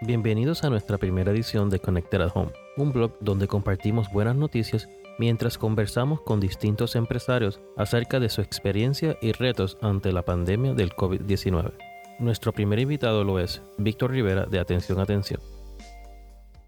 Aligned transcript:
Bienvenidos 0.00 0.62
a 0.62 0.70
nuestra 0.70 0.96
primera 0.96 1.32
edición 1.32 1.70
de 1.70 1.80
Connected 1.80 2.20
at 2.20 2.30
Home, 2.32 2.52
un 2.76 2.92
blog 2.92 3.18
donde 3.18 3.48
compartimos 3.48 4.08
buenas 4.12 4.36
noticias 4.36 4.88
mientras 5.18 5.58
conversamos 5.58 6.20
con 6.20 6.38
distintos 6.38 6.94
empresarios 6.94 7.60
acerca 7.76 8.20
de 8.20 8.28
su 8.28 8.40
experiencia 8.40 9.18
y 9.20 9.32
retos 9.32 9.76
ante 9.82 10.12
la 10.12 10.24
pandemia 10.24 10.74
del 10.74 10.90
COVID-19. 10.90 11.72
Nuestro 12.20 12.52
primer 12.52 12.78
invitado 12.78 13.24
lo 13.24 13.40
es 13.40 13.60
Víctor 13.76 14.12
Rivera 14.12 14.46
de 14.46 14.60
Atención 14.60 15.00
Atención. 15.00 15.40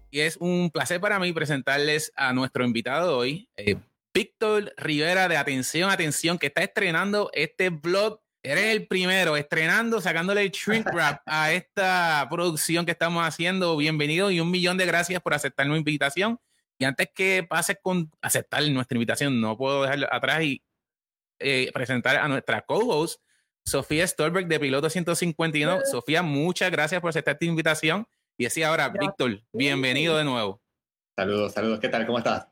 Y 0.09 0.19
es 0.19 0.35
un 0.35 0.69
placer 0.69 0.99
para 0.99 1.17
mí 1.17 1.31
presentarles 1.31 2.11
a 2.17 2.33
nuestro 2.33 2.65
invitado 2.65 3.17
hoy, 3.17 3.47
eh, 3.55 3.77
Víctor 4.13 4.73
Rivera 4.75 5.29
de 5.29 5.37
Atención 5.37 5.89
Atención, 5.89 6.37
que 6.37 6.47
está 6.47 6.63
estrenando 6.63 7.29
este 7.33 7.69
blog 7.69 8.19
Eres 8.43 8.75
el 8.75 8.87
primero 8.87 9.37
estrenando, 9.37 10.01
sacándole 10.01 10.41
el 10.41 10.49
shrink 10.49 10.87
wrap 10.91 11.21
a 11.27 11.53
esta 11.53 12.25
producción 12.27 12.87
que 12.87 12.91
estamos 12.91 13.23
haciendo. 13.23 13.77
Bienvenido 13.77 14.31
y 14.31 14.39
un 14.39 14.49
millón 14.49 14.77
de 14.77 14.87
gracias 14.87 15.21
por 15.21 15.35
aceptar 15.35 15.67
nuestra 15.67 15.91
invitación. 15.91 16.39
Y 16.79 16.85
antes 16.85 17.09
que 17.13 17.45
pases 17.47 17.77
con 17.83 18.11
aceptar 18.19 18.63
nuestra 18.69 18.95
invitación, 18.95 19.39
no 19.39 19.55
puedo 19.55 19.83
dejar 19.83 20.11
atrás 20.11 20.41
y 20.41 20.63
eh, 21.37 21.69
presentar 21.71 22.15
a 22.15 22.27
nuestra 22.27 22.61
co-host, 22.61 23.21
Sofía 23.63 24.07
Stolberg 24.07 24.47
de 24.47 24.59
Piloto 24.59 24.89
151. 24.89 25.81
Sofía, 25.85 26.23
muchas 26.23 26.71
gracias 26.71 26.99
por 26.99 27.11
aceptar 27.11 27.35
esta 27.35 27.45
invitación. 27.45 28.07
Y 28.39 28.47
así 28.47 28.63
ahora, 28.63 28.89
Víctor, 28.89 29.43
bienvenido 29.53 30.17
de 30.17 30.23
nuevo. 30.23 30.63
Saludos, 31.15 31.53
saludos. 31.53 31.79
¿Qué 31.79 31.89
tal? 31.89 32.07
¿Cómo 32.07 32.17
estás? 32.17 32.47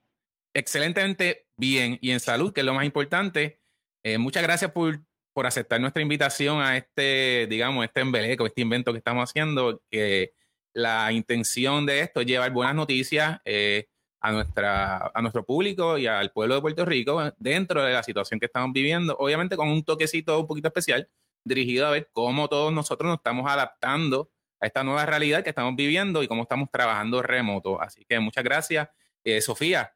Excelentemente 0.53 1.47
bien 1.57 1.97
y 1.99 2.11
en 2.11 2.19
salud, 2.19 2.53
que 2.53 2.59
es 2.59 2.65
lo 2.65 2.75
más 2.75 2.85
importante. 2.85 3.59
Eh, 4.03 4.19
muchas 4.19 4.43
gracias 4.43 4.71
por 4.71 5.01
por 5.39 5.47
aceptar 5.47 5.79
nuestra 5.79 6.01
invitación 6.01 6.59
a 6.59 6.75
este, 6.75 7.47
digamos, 7.49 7.85
este 7.85 8.01
embeleco, 8.01 8.45
este 8.45 8.59
invento 8.59 8.91
que 8.91 8.97
estamos 8.97 9.29
haciendo, 9.29 9.81
que 9.89 10.33
la 10.73 11.13
intención 11.13 11.85
de 11.85 12.01
esto 12.01 12.19
es 12.19 12.27
llevar 12.27 12.51
buenas 12.51 12.75
noticias 12.75 13.39
eh, 13.45 13.87
a, 14.19 14.33
nuestra, 14.33 15.09
a 15.13 15.21
nuestro 15.21 15.45
público 15.45 15.97
y 15.97 16.07
al 16.07 16.33
pueblo 16.33 16.55
de 16.55 16.61
Puerto 16.61 16.83
Rico 16.83 17.31
dentro 17.37 17.81
de 17.81 17.93
la 17.93 18.03
situación 18.03 18.37
que 18.41 18.47
estamos 18.47 18.73
viviendo, 18.73 19.15
obviamente 19.17 19.55
con 19.55 19.69
un 19.69 19.81
toquecito 19.81 20.37
un 20.41 20.45
poquito 20.45 20.67
especial, 20.67 21.09
dirigido 21.45 21.87
a 21.87 21.91
ver 21.91 22.09
cómo 22.11 22.49
todos 22.49 22.73
nosotros 22.73 23.07
nos 23.07 23.19
estamos 23.19 23.49
adaptando 23.49 24.29
a 24.59 24.67
esta 24.67 24.83
nueva 24.83 25.05
realidad 25.05 25.41
que 25.41 25.51
estamos 25.51 25.73
viviendo 25.77 26.21
y 26.21 26.27
cómo 26.27 26.41
estamos 26.41 26.67
trabajando 26.69 27.21
remoto. 27.21 27.81
Así 27.81 28.03
que 28.03 28.19
muchas 28.19 28.43
gracias. 28.43 28.89
Eh, 29.23 29.39
Sofía, 29.39 29.95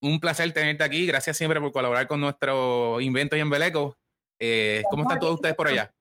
un 0.00 0.18
placer 0.18 0.50
tenerte 0.54 0.82
aquí. 0.82 1.04
Gracias 1.04 1.36
siempre 1.36 1.60
por 1.60 1.72
colaborar 1.72 2.06
con 2.06 2.22
nuestro 2.22 3.02
invento 3.02 3.36
y 3.36 3.40
embeleco. 3.40 3.98
Eh, 4.38 4.82
¿Cómo 4.90 5.02
están 5.02 5.18
todos 5.18 5.34
ustedes 5.34 5.54
por 5.54 5.68
allá? 5.68 5.92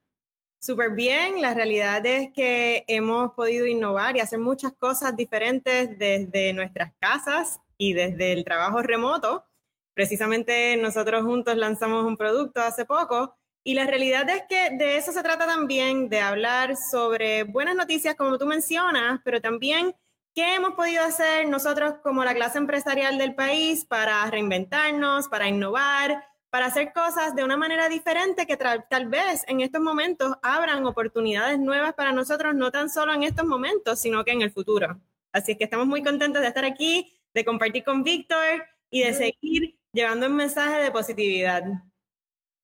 Súper 0.60 0.92
bien, 0.92 1.42
la 1.42 1.54
realidad 1.54 2.06
es 2.06 2.32
que 2.34 2.84
hemos 2.88 3.34
podido 3.34 3.68
innovar 3.68 4.18
y 4.18 4.22
hacer 4.22 4.40
muchas 4.40 4.74
cosas 4.74 5.16
diferentes 5.16 5.98
desde 5.98 6.52
nuestras 6.54 6.94
casas 7.00 7.60
y 7.78 7.94
desde 7.94 8.34
el 8.34 8.44
trabajo 8.44 8.82
remoto. 8.82 9.46
Precisamente 9.94 10.76
nosotros 10.78 11.24
juntos 11.24 11.56
lanzamos 11.58 12.06
un 12.06 12.18
producto 12.18 12.62
hace 12.62 12.86
poco 12.86 13.36
y 13.64 13.74
la 13.76 13.86
realidad 13.86 14.28
es 14.30 14.44
que 14.48 14.72
de 14.78 14.98
eso 14.98 15.12
se 15.12 15.24
trata 15.24 15.46
también, 15.46 16.10
de 16.10 16.22
hablar 16.22 16.76
sobre 16.76 17.44
buenas 17.44 17.76
noticias 17.76 18.16
como 18.16 18.38
tú 18.38 18.46
mencionas, 18.46 19.20
pero 19.24 19.42
también 19.42 19.96
qué 20.34 20.56
hemos 20.56 20.74
podido 20.74 21.04
hacer 21.04 21.48
nosotros 21.48 21.96
como 22.02 22.24
la 22.24 22.34
clase 22.34 22.58
empresarial 22.58 23.18
del 23.18 23.36
país 23.36 23.86
para 23.86 24.26
reinventarnos, 24.30 25.28
para 25.28 25.48
innovar, 25.48 26.24
para 26.50 26.68
hacer 26.68 26.94
cosas 26.94 27.36
de 27.36 27.44
una 27.44 27.58
manera 27.58 27.90
diferente 27.90 28.46
que 28.46 28.58
tal 28.58 29.08
vez 29.10 29.44
en 29.48 29.62
estos 29.62 29.82
momentos 29.82 30.36
abran 30.42 30.86
oportunidades 30.86 31.60
nuevas 31.60 31.94
para 31.94 32.12
nosotros, 32.12 32.56
no 32.56 32.72
tan 32.72 32.90
solo 32.90 33.14
en 33.14 33.24
estos 33.24 33.46
momentos, 33.46 34.00
sino 34.00 34.24
que 34.24 34.32
en 34.32 34.42
el 34.42 34.52
futuro. 34.52 35.00
Así 35.32 35.52
es 35.52 35.58
que 35.58 35.66
estamos 35.66 35.88
muy 35.88 36.04
contentos 36.04 36.42
de 36.42 36.48
estar 36.48 36.66
aquí, 36.66 37.20
de 37.34 37.44
compartir 37.44 37.84
con 37.84 38.04
Víctor 38.04 38.66
y 38.90 39.04
de 39.04 39.14
seguir 39.14 39.78
llevando 39.92 40.28
un 40.28 40.36
mensaje 40.36 40.82
de 40.82 40.92
positividad. 40.92 41.64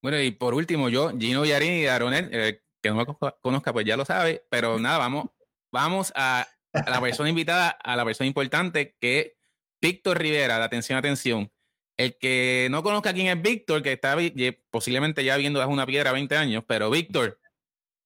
Bueno, 0.02 0.20
y 0.20 0.32
por 0.32 0.54
último, 0.54 0.90
yo, 0.90 1.12
Gino 1.18 1.46
Yarini 1.46 1.82
y 1.82 1.88
Aronet, 1.88 2.30
eh, 2.32 2.62
que 2.82 2.90
no 2.90 2.96
me 2.96 3.06
conozca, 3.42 3.74
pues 3.74 3.86
ya 3.86 3.98
lo 3.98 4.06
sabe, 4.06 4.46
pero 4.50 4.80
nada, 4.80 4.98
vamos, 4.98 5.26
vamos 5.72 6.12
a, 6.16 6.48
a 6.74 6.90
la 6.90 7.00
persona 7.00 7.30
invitada, 7.30 7.70
a 7.70 7.96
la 7.96 8.04
persona 8.04 8.28
importante, 8.28 8.96
que 9.00 9.20
es 9.20 9.32
Víctor 9.82 10.20
Rivera, 10.20 10.58
de 10.58 10.64
Atención, 10.64 10.98
Atención 10.98 11.53
el 11.98 12.18
que 12.18 12.68
no 12.72 12.84
conozca 12.84 13.14
quién 13.14 13.28
es 13.28 13.42
Víctor, 13.42 13.81
que 13.81 13.94
está 13.94 14.18
posiblemente 14.70 15.24
ya 15.24 15.38
viendo 15.38 15.59
desde 15.59 15.72
una 15.72 15.86
piedra 15.86 16.12
20 16.12 16.36
años, 16.36 16.64
pero 16.68 16.90
Víctor, 16.90 17.40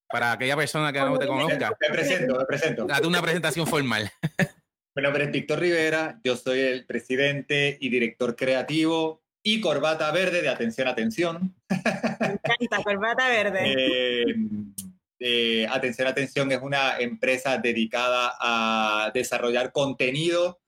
para 0.10 0.34
aquella 0.34 0.56
persona 0.56 0.92
que 0.92 1.00
no 1.00 1.18
te 1.18 1.28
conozca. 1.28 1.72
Me 1.80 1.90
presento, 1.90 2.38
me 2.38 2.46
presento. 2.46 2.86
Date 2.86 3.08
una 3.08 3.22
presentación 3.22 3.68
formal. 3.68 4.12
Mi 4.96 5.04
nombre 5.04 5.26
es 5.26 5.32
Víctor 5.32 5.60
Rivera, 5.60 6.20
yo 6.24 6.36
soy 6.36 6.60
el 6.60 6.86
presidente 6.86 7.78
y 7.80 7.90
director 7.90 8.36
creativo 8.36 9.22
y 9.44 9.62
corbata 9.62 10.12
verde 10.12 10.42
de 10.42 10.50
Atención 10.50 10.88
Atención. 10.88 11.56
Me 11.70 11.78
encanta, 11.78 12.84
corbata 12.84 13.28
verde. 13.30 14.24
Eh, 15.20 15.64
eh, 15.64 15.68
Atención 15.72 16.08
Atención 16.08 16.52
es 16.52 16.62
una 16.62 17.00
empresa 17.00 17.58
dedicada 17.58 18.36
a 18.40 19.10
desarrollar 19.16 19.72
contenido 19.72 20.60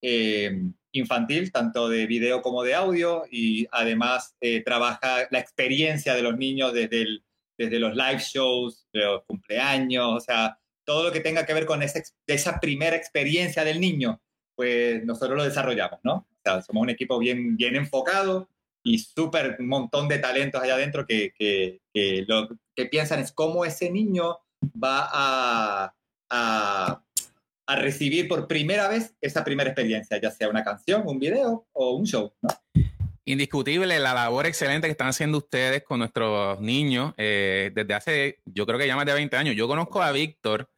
eh, 0.00 0.62
infantil, 0.98 1.52
tanto 1.52 1.88
de 1.88 2.06
video 2.06 2.42
como 2.42 2.62
de 2.62 2.74
audio, 2.74 3.24
y 3.30 3.66
además 3.70 4.36
eh, 4.40 4.62
trabaja 4.62 5.26
la 5.30 5.38
experiencia 5.38 6.14
de 6.14 6.22
los 6.22 6.36
niños 6.36 6.72
desde, 6.72 7.20
desde 7.58 7.78
los 7.78 7.94
live 7.94 8.18
shows, 8.18 8.86
los 8.92 9.22
cumpleaños, 9.24 10.12
o 10.12 10.20
sea, 10.20 10.58
todo 10.84 11.04
lo 11.04 11.12
que 11.12 11.20
tenga 11.20 11.44
que 11.44 11.54
ver 11.54 11.66
con 11.66 11.82
esa, 11.82 12.60
primera 12.60 12.96
experiencia 12.96 13.64
del 13.64 13.80
niño, 13.80 14.20
pues 14.54 15.04
nosotros 15.04 15.36
lo 15.36 15.44
desarrollamos, 15.44 16.00
¿no? 16.02 16.14
O 16.14 16.40
sea, 16.42 16.62
somos 16.62 16.82
un 16.82 16.90
equipo 16.90 17.18
bien, 17.18 17.56
bien 17.56 17.76
enfocado 17.76 18.48
y 18.84 18.98
súper 18.98 19.56
un 19.58 19.68
montón 19.68 20.08
de 20.08 20.18
talentos 20.18 20.62
allá 20.62 20.74
adentro 20.74 21.06
que, 21.06 21.32
que, 21.36 21.80
lo 22.28 22.48
que 22.74 22.86
piensan 22.86 23.20
es 23.20 23.32
cómo 23.32 23.64
ese 23.64 23.90
niño 23.90 24.38
va 24.82 25.08
a 25.12 27.02
a 27.66 27.76
recibir 27.76 28.28
por 28.28 28.46
primera 28.46 28.88
vez 28.88 29.14
esa 29.20 29.44
primera 29.44 29.70
experiencia, 29.70 30.20
ya 30.20 30.30
sea 30.30 30.48
una 30.48 30.62
canción, 30.62 31.02
un 31.06 31.18
video 31.18 31.66
o 31.72 31.96
un 31.96 32.06
show. 32.06 32.32
Indiscutible 33.24 33.98
la 33.98 34.14
labor 34.14 34.46
excelente 34.46 34.86
que 34.86 34.92
están 34.92 35.08
haciendo 35.08 35.38
ustedes 35.38 35.82
con 35.82 35.98
nuestros 35.98 36.60
niños 36.60 37.12
eh, 37.16 37.72
desde 37.74 37.94
hace, 37.94 38.38
yo 38.44 38.66
creo 38.66 38.78
que 38.78 38.86
ya 38.86 38.94
más 38.94 39.06
de 39.06 39.14
20 39.14 39.36
años. 39.36 39.56
Yo 39.56 39.66
conozco 39.66 40.00
a 40.00 40.12
Víctor 40.12 40.70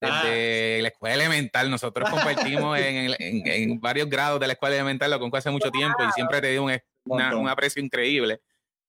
desde 0.00 0.78
ah. 0.78 0.82
la 0.82 0.88
escuela 0.88 1.14
elemental. 1.16 1.70
Nosotros 1.70 2.08
compartimos 2.10 2.78
en, 2.78 3.78
varios 3.80 4.08
grados 4.08 4.40
de 4.40 4.46
la 4.46 4.54
escuela 4.54 4.76
elemental, 4.76 5.10
lo 5.10 5.18
conozco 5.18 5.36
hace 5.36 5.50
mucho 5.50 5.70
tiempo 5.70 5.98
y 6.08 6.12
siempre 6.12 6.40
te 6.40 6.52
dio 6.52 6.64
un, 6.64 6.72
un 7.04 7.48
aprecio 7.48 7.82
increíble. 7.82 8.40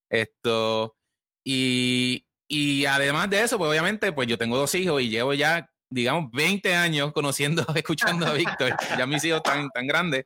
Esto, 0.09 0.95
y, 1.43 2.25
y 2.47 2.85
además 2.85 3.29
de 3.29 3.43
eso, 3.43 3.57
pues 3.57 3.69
obviamente, 3.69 4.13
pues 4.13 4.29
yo 4.29 4.37
tengo 4.37 4.57
dos 4.57 4.73
hijos 4.75 5.01
y 5.01 5.09
llevo 5.09 5.33
ya 5.33 5.69
digamos, 5.91 6.31
20 6.31 6.73
años 6.73 7.11
conociendo, 7.11 7.63
escuchando 7.75 8.25
a 8.25 8.33
Víctor. 8.33 8.75
ya 8.97 9.05
mis 9.05 9.23
hijos 9.25 9.43
tan, 9.43 9.69
tan 9.69 9.85
grandes. 9.85 10.25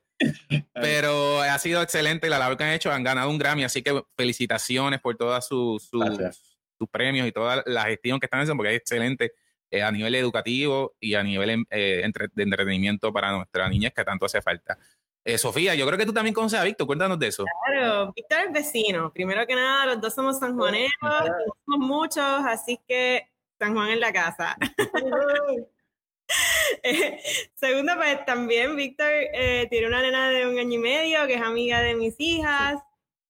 Pero 0.74 1.42
ha 1.42 1.59
sido 1.59 1.81
excelente 1.81 2.30
la 2.30 2.40
labor 2.40 2.56
que 2.56 2.64
han 2.64 2.72
hecho. 2.72 2.92
Han 2.92 3.03
ganado 3.03 3.30
un 3.30 3.38
Grammy, 3.38 3.64
así 3.64 3.81
que 3.81 4.03
felicitaciones 4.16 5.02
por 5.02 5.18
todos 5.18 5.46
sus 5.46 5.90
premios 6.92 7.28
y 7.28 7.31
toda 7.31 7.64
la 7.66 7.84
gestión 7.86 8.20
que 8.20 8.28
están 8.28 8.42
haciendo, 8.42 8.58
porque 8.58 8.76
es 8.76 8.80
excelente 8.80 9.34
eh, 9.72 9.81
a 9.81 9.92
nivel 9.92 10.14
educativo 10.16 10.96
y 11.00 11.16
a 11.16 11.24
nivel 11.24 11.50
em, 11.50 11.66
eh, 11.72 12.08
de 12.34 12.44
entretenimiento 12.44 13.12
para 13.12 13.32
nuestras 13.32 13.70
niñas 13.70 13.92
que 13.94 14.03
tanto 14.03 14.28
hace 14.28 14.42
falta. 14.42 14.78
Eh, 15.26 15.40
Sofía, 15.40 15.74
yo 15.74 15.88
creo 15.88 15.97
que 15.97 16.06
tú 16.06 16.14
también 16.14 16.36
conoces 16.36 16.59
a 16.59 16.64
Víctor, 16.64 16.86
cuéntanos 16.86 17.18
de 17.18 17.28
eso. 17.28 17.44
Claro, 17.66 18.14
Víctor 18.16 18.40
es 18.46 18.53
vecino. 18.53 19.12
Primero 19.12 19.47
que 19.47 19.56
nada, 19.56 19.88
los 19.88 20.02
dos 20.02 20.14
somos 20.14 20.38
sanjuaneros, 20.38 20.92
somos 21.66 21.88
muchos, 21.88 22.24
así 22.46 22.80
que 22.88 23.28
San 23.59 23.73
Juan 23.73 23.89
en 23.89 23.99
la 23.99 24.13
casa. 24.13 24.57
eh, 26.83 27.19
segundo, 27.55 27.93
pues 27.96 28.25
también 28.25 28.75
Víctor 28.75 29.09
eh, 29.11 29.67
tiene 29.69 29.87
una 29.87 30.02
nena 30.02 30.29
de 30.29 30.47
un 30.47 30.57
año 30.57 30.73
y 30.73 30.78
medio 30.78 31.25
que 31.28 31.35
es 31.35 31.41
amiga 31.41 31.81
de 31.81 31.96
mis 31.96 32.16
hijas. 32.19 32.81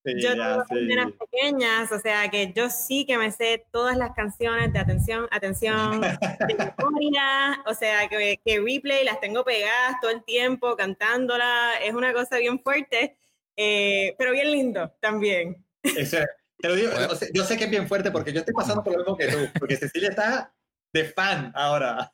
yo 0.03 0.33
tengo 0.33 0.63
nenas 0.71 1.11
pequeñas, 1.13 1.91
o 1.91 1.99
sea 1.99 2.29
que 2.29 2.53
yo 2.53 2.69
sí 2.69 3.05
que 3.05 3.17
me 3.17 3.31
sé 3.31 3.65
todas 3.71 3.97
las 3.97 4.11
canciones 4.13 4.71
de 4.71 4.79
atención, 4.79 5.27
atención, 5.31 6.01
de 6.01 6.17
memoria, 6.77 7.63
o 7.65 7.73
sea 7.73 8.07
que, 8.07 8.39
que 8.43 8.59
replay 8.59 9.03
las 9.03 9.19
tengo 9.19 9.43
pegadas 9.43 9.95
todo 10.01 10.11
el 10.11 10.23
tiempo 10.23 10.75
cantándola, 10.75 11.73
es 11.83 11.93
una 11.93 12.13
cosa 12.13 12.37
bien 12.37 12.59
fuerte, 12.59 13.17
eh, 13.55 14.15
pero 14.17 14.31
bien 14.31 14.51
lindo 14.51 14.91
también. 14.99 15.65
Eso 15.83 16.19
te 16.57 16.67
lo 16.67 16.75
digo, 16.75 16.91
yo 17.33 17.43
sé 17.43 17.57
que 17.57 17.65
es 17.65 17.69
bien 17.69 17.87
fuerte 17.87 18.11
porque 18.11 18.33
yo 18.33 18.39
estoy 18.39 18.53
pasando 18.53 18.83
por 18.83 18.93
lo 18.93 18.99
mismo 18.99 19.17
que 19.17 19.27
tú, 19.27 19.37
porque 19.59 19.75
Cecilia 19.77 20.09
está 20.09 20.53
de 20.93 21.05
fan 21.05 21.51
ahora. 21.55 22.11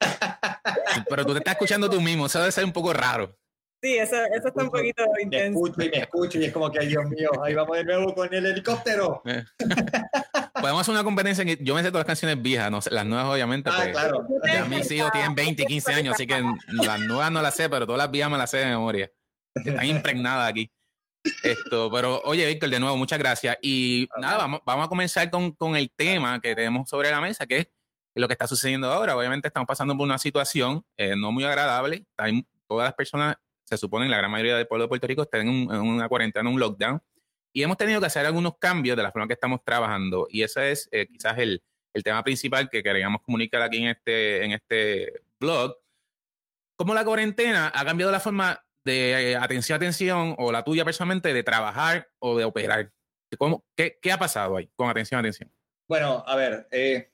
Pero 1.10 1.26
tú 1.26 1.34
te 1.34 1.40
estás 1.40 1.54
escuchando 1.54 1.90
tú 1.90 2.02
mismo, 2.02 2.26
eso 2.26 2.40
debe 2.40 2.52
ser 2.52 2.66
un 2.66 2.74
poco 2.74 2.94
raro. 2.94 3.38
Sí, 3.84 3.98
eso, 3.98 4.16
eso 4.16 4.48
está 4.50 4.64
un 4.64 4.70
poquito 4.70 5.04
intenso. 5.22 5.60
Me 5.60 5.68
escucho 5.68 5.82
y 5.82 5.90
me 5.90 5.98
escucho 5.98 6.40
y 6.40 6.46
es 6.46 6.54
como 6.54 6.72
que, 6.72 6.80
ay 6.80 6.88
Dios 6.88 7.04
mío, 7.10 7.30
ahí 7.44 7.56
vamos 7.56 7.76
de 7.78 7.84
nuevo 7.84 8.14
con 8.14 8.32
el 8.32 8.46
helicóptero. 8.46 9.24
Eh. 9.26 9.44
podemos 10.62 10.82
hacer 10.82 10.94
una 10.94 11.04
competencia. 11.04 11.44
yo 11.60 11.76
me 11.76 11.82
sé 11.82 11.90
todas 11.90 12.02
las 12.02 12.06
canciones 12.06 12.42
viejas, 12.42 12.70
no 12.70 12.80
las 12.92 13.06
nuevas 13.06 13.26
obviamente. 13.26 13.70
Ah, 13.72 13.78
pues, 13.78 13.92
claro. 13.92 14.28
Ya 14.46 14.66
mis 14.66 14.90
hijos 14.92 15.12
tienen 15.12 15.34
20 15.34 15.64
y 15.64 15.66
15 15.66 15.94
años, 15.94 16.14
así 16.14 16.28
que 16.28 16.44
las 16.68 17.00
nuevas 17.00 17.32
no 17.32 17.42
las 17.42 17.56
sé, 17.56 17.70
pero 17.70 17.86
todas 17.86 17.98
las 18.00 18.12
viejas 18.12 18.32
me 18.32 18.38
las 18.38 18.52
sé 18.52 18.58
de 18.58 18.66
memoria. 18.68 19.12
Están 19.56 19.86
impregnadas 19.86 20.50
aquí. 20.50 20.72
Esto, 21.44 21.92
pero 21.92 22.22
oye, 22.24 22.48
Víctor, 22.48 22.70
de 22.70 22.80
nuevo, 22.80 22.98
muchas 22.98 23.20
gracias. 23.20 23.58
Y 23.62 24.10
nada, 24.20 24.38
vamos, 24.38 24.62
vamos 24.66 24.86
a 24.86 24.90
comenzar 24.90 25.30
con, 25.30 25.52
con, 25.52 25.76
el 25.76 25.92
tema 25.92 26.40
que 26.42 26.56
tenemos 26.56 26.90
sobre 26.90 27.12
la 27.12 27.22
mesa, 27.22 27.46
que 27.46 27.58
es 27.58 27.68
lo 28.16 28.28
que 28.28 28.34
está 28.34 28.48
sucediendo 28.48 28.92
ahora. 28.92 29.16
Obviamente 29.16 29.48
estamos 29.48 29.68
pasando 29.68 29.96
por 29.96 30.06
una 30.06 30.18
situación 30.18 30.84
eh, 30.98 31.16
no 31.16 31.32
muy 31.32 31.44
agradable. 31.44 32.06
Hay, 32.18 32.46
todas 32.68 32.86
las 32.86 32.94
personas, 32.94 33.36
se 33.64 33.78
supone, 33.78 34.10
la 34.10 34.18
gran 34.18 34.32
mayoría 34.32 34.58
del 34.58 34.68
pueblo 34.68 34.86
de 34.86 34.90
Puerto 34.90 35.08
Rico 35.08 35.22
están 35.24 35.48
en, 35.48 35.70
una 35.72 36.08
cuarentena, 36.10 36.48
en 36.48 36.56
un 36.56 36.60
lockdown. 36.60 37.02
Y 37.54 37.64
hemos 37.64 37.78
tenido 37.78 38.00
que 38.00 38.08
hacer 38.08 38.26
algunos 38.26 38.58
cambios 38.58 38.98
de 38.98 39.04
la 39.04 39.12
forma 39.12 39.28
que 39.28 39.34
estamos 39.34 39.64
trabajando. 39.64 40.28
Y 40.30 40.42
ese 40.42 40.72
es 40.72 40.90
eh, 40.92 41.08
quizás 41.08 41.38
el, 41.38 41.62
el, 41.94 42.04
tema 42.04 42.24
principal 42.24 42.70
que 42.70 42.82
queríamos 42.82 43.22
comunicar 43.22 43.62
aquí 43.62 43.78
en 43.78 43.90
este, 43.90 44.46
en 44.46 44.52
este 44.54 45.22
blog. 45.40 45.76
Cómo 46.78 46.94
la 46.94 47.06
cuarentena 47.06 47.72
ha 47.76 47.86
cambiado 47.86 48.12
la 48.12 48.20
forma 48.20 48.64
de 48.84 49.32
eh, 49.32 49.36
atención, 49.36 49.78
atención, 49.78 50.36
o 50.38 50.52
la 50.52 50.64
tuya 50.64 50.86
personalmente, 50.86 51.34
de 51.34 51.44
trabajar 51.44 52.10
o 52.20 52.38
de 52.38 52.46
operar. 52.46 52.92
¿Cómo, 53.38 53.64
qué, 53.76 53.98
qué, 54.02 54.12
ha 54.12 54.18
pasado 54.18 54.58
ahí 54.58 54.70
con 54.76 54.90
atención, 54.90 55.20
atención? 55.20 55.52
Bueno, 55.88 56.24
a 56.28 56.36
ver, 56.36 56.68
eh, 56.72 57.12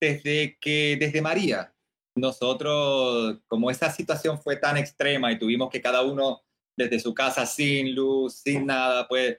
desde 0.00 0.58
que, 0.60 0.96
desde 0.98 1.22
María, 1.22 1.74
nosotros, 2.14 3.38
como 3.46 3.70
esa 3.70 3.90
situación 3.90 4.40
fue 4.40 4.56
tan 4.56 4.76
extrema 4.76 5.32
y 5.32 5.38
tuvimos 5.38 5.70
que 5.70 5.80
cada 5.80 6.02
uno 6.02 6.42
desde 6.76 7.00
su 7.00 7.14
casa 7.14 7.46
sin 7.46 7.94
luz, 7.94 8.34
sin 8.34 8.66
nada, 8.66 9.08
pues 9.08 9.38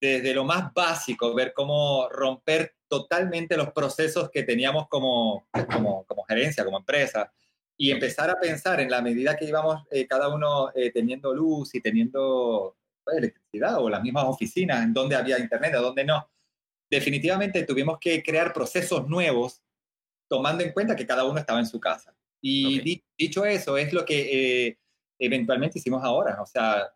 desde 0.00 0.32
lo 0.34 0.44
más 0.44 0.72
básico, 0.72 1.34
ver 1.34 1.52
cómo 1.52 2.08
romper 2.08 2.76
totalmente 2.88 3.56
los 3.56 3.72
procesos 3.72 4.30
que 4.30 4.44
teníamos 4.44 4.88
como, 4.88 5.48
como, 5.72 6.04
como 6.06 6.24
gerencia, 6.24 6.64
como 6.64 6.78
empresa, 6.78 7.32
y 7.80 7.92
empezar 7.92 8.28
a 8.28 8.40
pensar 8.40 8.80
en 8.80 8.90
la 8.90 9.00
medida 9.00 9.36
que 9.36 9.44
íbamos 9.44 9.86
eh, 9.90 10.04
cada 10.06 10.28
uno 10.28 10.72
eh, 10.74 10.90
teniendo 10.90 11.32
luz 11.32 11.76
y 11.76 11.80
teniendo 11.80 12.76
pues, 13.04 13.16
electricidad 13.18 13.78
o 13.78 13.88
las 13.88 14.02
mismas 14.02 14.24
oficinas, 14.26 14.82
en 14.82 14.92
donde 14.92 15.14
había 15.14 15.38
internet, 15.38 15.76
o 15.76 15.82
donde 15.82 16.04
no. 16.04 16.28
Definitivamente 16.90 17.62
tuvimos 17.62 17.98
que 18.00 18.20
crear 18.22 18.52
procesos 18.52 19.08
nuevos 19.08 19.62
tomando 20.28 20.64
en 20.64 20.72
cuenta 20.72 20.96
que 20.96 21.06
cada 21.06 21.24
uno 21.24 21.38
estaba 21.38 21.60
en 21.60 21.66
su 21.66 21.78
casa. 21.78 22.14
Y 22.42 23.02
dicho 23.16 23.44
eso, 23.44 23.78
es 23.78 23.92
lo 23.92 24.04
que 24.04 24.66
eh, 24.66 24.78
eventualmente 25.18 25.78
hicimos 25.78 26.02
ahora. 26.02 26.42
O 26.42 26.46
sea, 26.46 26.92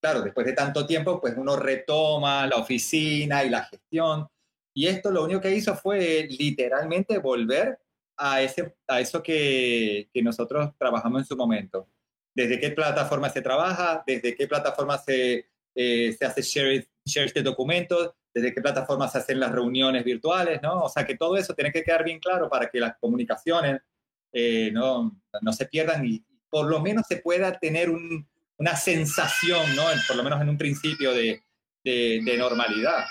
claro, 0.00 0.22
después 0.22 0.46
de 0.46 0.52
tanto 0.52 0.86
tiempo, 0.86 1.20
pues 1.20 1.34
uno 1.36 1.56
retoma 1.56 2.46
la 2.46 2.56
oficina 2.56 3.42
y 3.42 3.50
la 3.50 3.64
gestión. 3.64 4.28
Y 4.74 4.86
esto 4.86 5.10
lo 5.10 5.24
único 5.24 5.40
que 5.40 5.54
hizo 5.54 5.74
fue 5.74 6.28
literalmente 6.30 7.18
volver 7.18 7.80
a, 8.18 8.42
ese, 8.42 8.74
a 8.86 9.00
eso 9.00 9.22
que, 9.22 10.10
que 10.12 10.22
nosotros 10.22 10.72
trabajamos 10.76 11.22
en 11.22 11.26
su 11.26 11.36
momento. 11.36 11.88
Desde 12.34 12.60
qué 12.60 12.70
plataforma 12.70 13.30
se 13.30 13.42
trabaja, 13.42 14.02
desde 14.06 14.34
qué 14.36 14.46
plataforma 14.46 14.98
se, 14.98 15.48
eh, 15.74 16.16
se 16.18 16.24
hace 16.24 16.42
share, 16.42 16.86
share 17.04 17.32
de 17.32 17.42
documentos, 17.42 18.12
desde 18.34 18.52
qué 18.52 18.60
plataforma 18.60 19.08
se 19.08 19.18
hacen 19.18 19.40
las 19.40 19.52
reuniones 19.52 20.04
virtuales, 20.04 20.60
¿no? 20.62 20.82
O 20.82 20.88
sea, 20.88 21.06
que 21.06 21.16
todo 21.16 21.36
eso 21.36 21.54
tiene 21.54 21.72
que 21.72 21.82
quedar 21.82 22.04
bien 22.04 22.20
claro 22.20 22.48
para 22.48 22.68
que 22.68 22.80
las 22.80 22.96
comunicaciones 22.98 23.80
eh, 24.32 24.70
no, 24.72 25.18
no, 25.40 25.52
se 25.52 25.66
pierdan 25.66 26.04
y 26.04 26.24
por 26.50 26.68
lo 26.68 26.80
menos 26.80 27.06
se 27.08 27.16
pueda 27.16 27.58
tener 27.58 27.90
un, 27.90 28.28
una 28.58 28.76
sensación, 28.76 29.74
¿no? 29.74 29.84
por 30.06 30.16
lo 30.16 30.22
menos 30.22 30.40
en 30.40 30.48
un 30.48 30.58
principio 30.58 31.14
de, 31.14 31.42
de, 31.82 32.36
normalidad. 32.36 33.04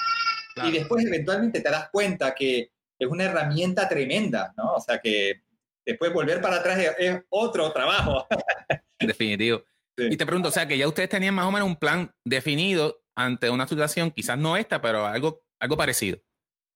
Y 0.64 0.72
después 0.72 1.06
eventualmente 1.06 1.62
te 1.62 1.70
das 1.70 1.90
cuenta 1.92 2.34
que 2.36 2.72
es 3.00 3.08
una 3.08 3.26
herramienta 3.26 3.88
tremenda, 3.88 4.54
¿no? 4.58 4.74
O 4.74 4.82
sea 4.82 5.00
que 5.00 5.42
después 5.86 6.12
volver 6.12 6.42
para 6.42 6.58
atrás 6.58 6.80
es, 6.98 7.22
otro 7.30 7.72
trabajo. 7.72 8.28
Definitivo. 9.00 9.64
Y 9.98 10.16
te 10.16 10.26
pregunto, 10.26 10.50
o 10.50 10.52
sea, 10.52 10.68
que 10.68 10.78
ya 10.78 10.88
ustedes 10.88 11.10
tenían 11.10 11.34
más 11.34 11.46
o 11.46 11.52
menos 11.52 11.68
un 11.68 11.76
plan 11.76 12.14
definido 12.24 13.02
ante 13.16 13.50
una 13.50 13.68
situación, 13.68 14.12
quizás 14.12 14.38
no 14.38 14.56
esta, 14.56 14.80
pero 14.80 15.06
algo, 15.06 15.42
algo 15.60 15.76
parecido. 15.76 16.20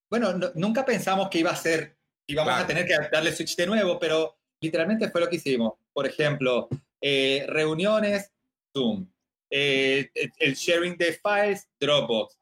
Bueno, 0.10 0.34
nunca 0.56 0.84
pensamos 0.84 1.30
que 1.30 1.40
iba 1.40 1.52
a 1.52 1.56
ser, 1.56 1.98
íbamos 2.28 2.54
a 2.54 2.66
tener 2.66 2.86
que 2.88 2.98
darle 3.12 3.32
switch 3.32 3.56
de 3.56 3.68
nuevo, 3.68 4.00
pero 4.00 4.40
literalmente 4.60 5.10
fue 5.10 5.22
lo 5.22 5.30
que 5.30 5.36
hicimos. 5.36 5.74
Por 5.94 6.08
ejemplo, 6.08 6.68
eh, 7.00 7.46
reuniones, 7.48 8.32
Zoom. 8.76 9.08
Eh, 9.52 10.10
el 10.40 10.56
sharing 10.56 10.98
de 10.98 11.20
files, 11.22 11.70
Dropbox 11.80 12.41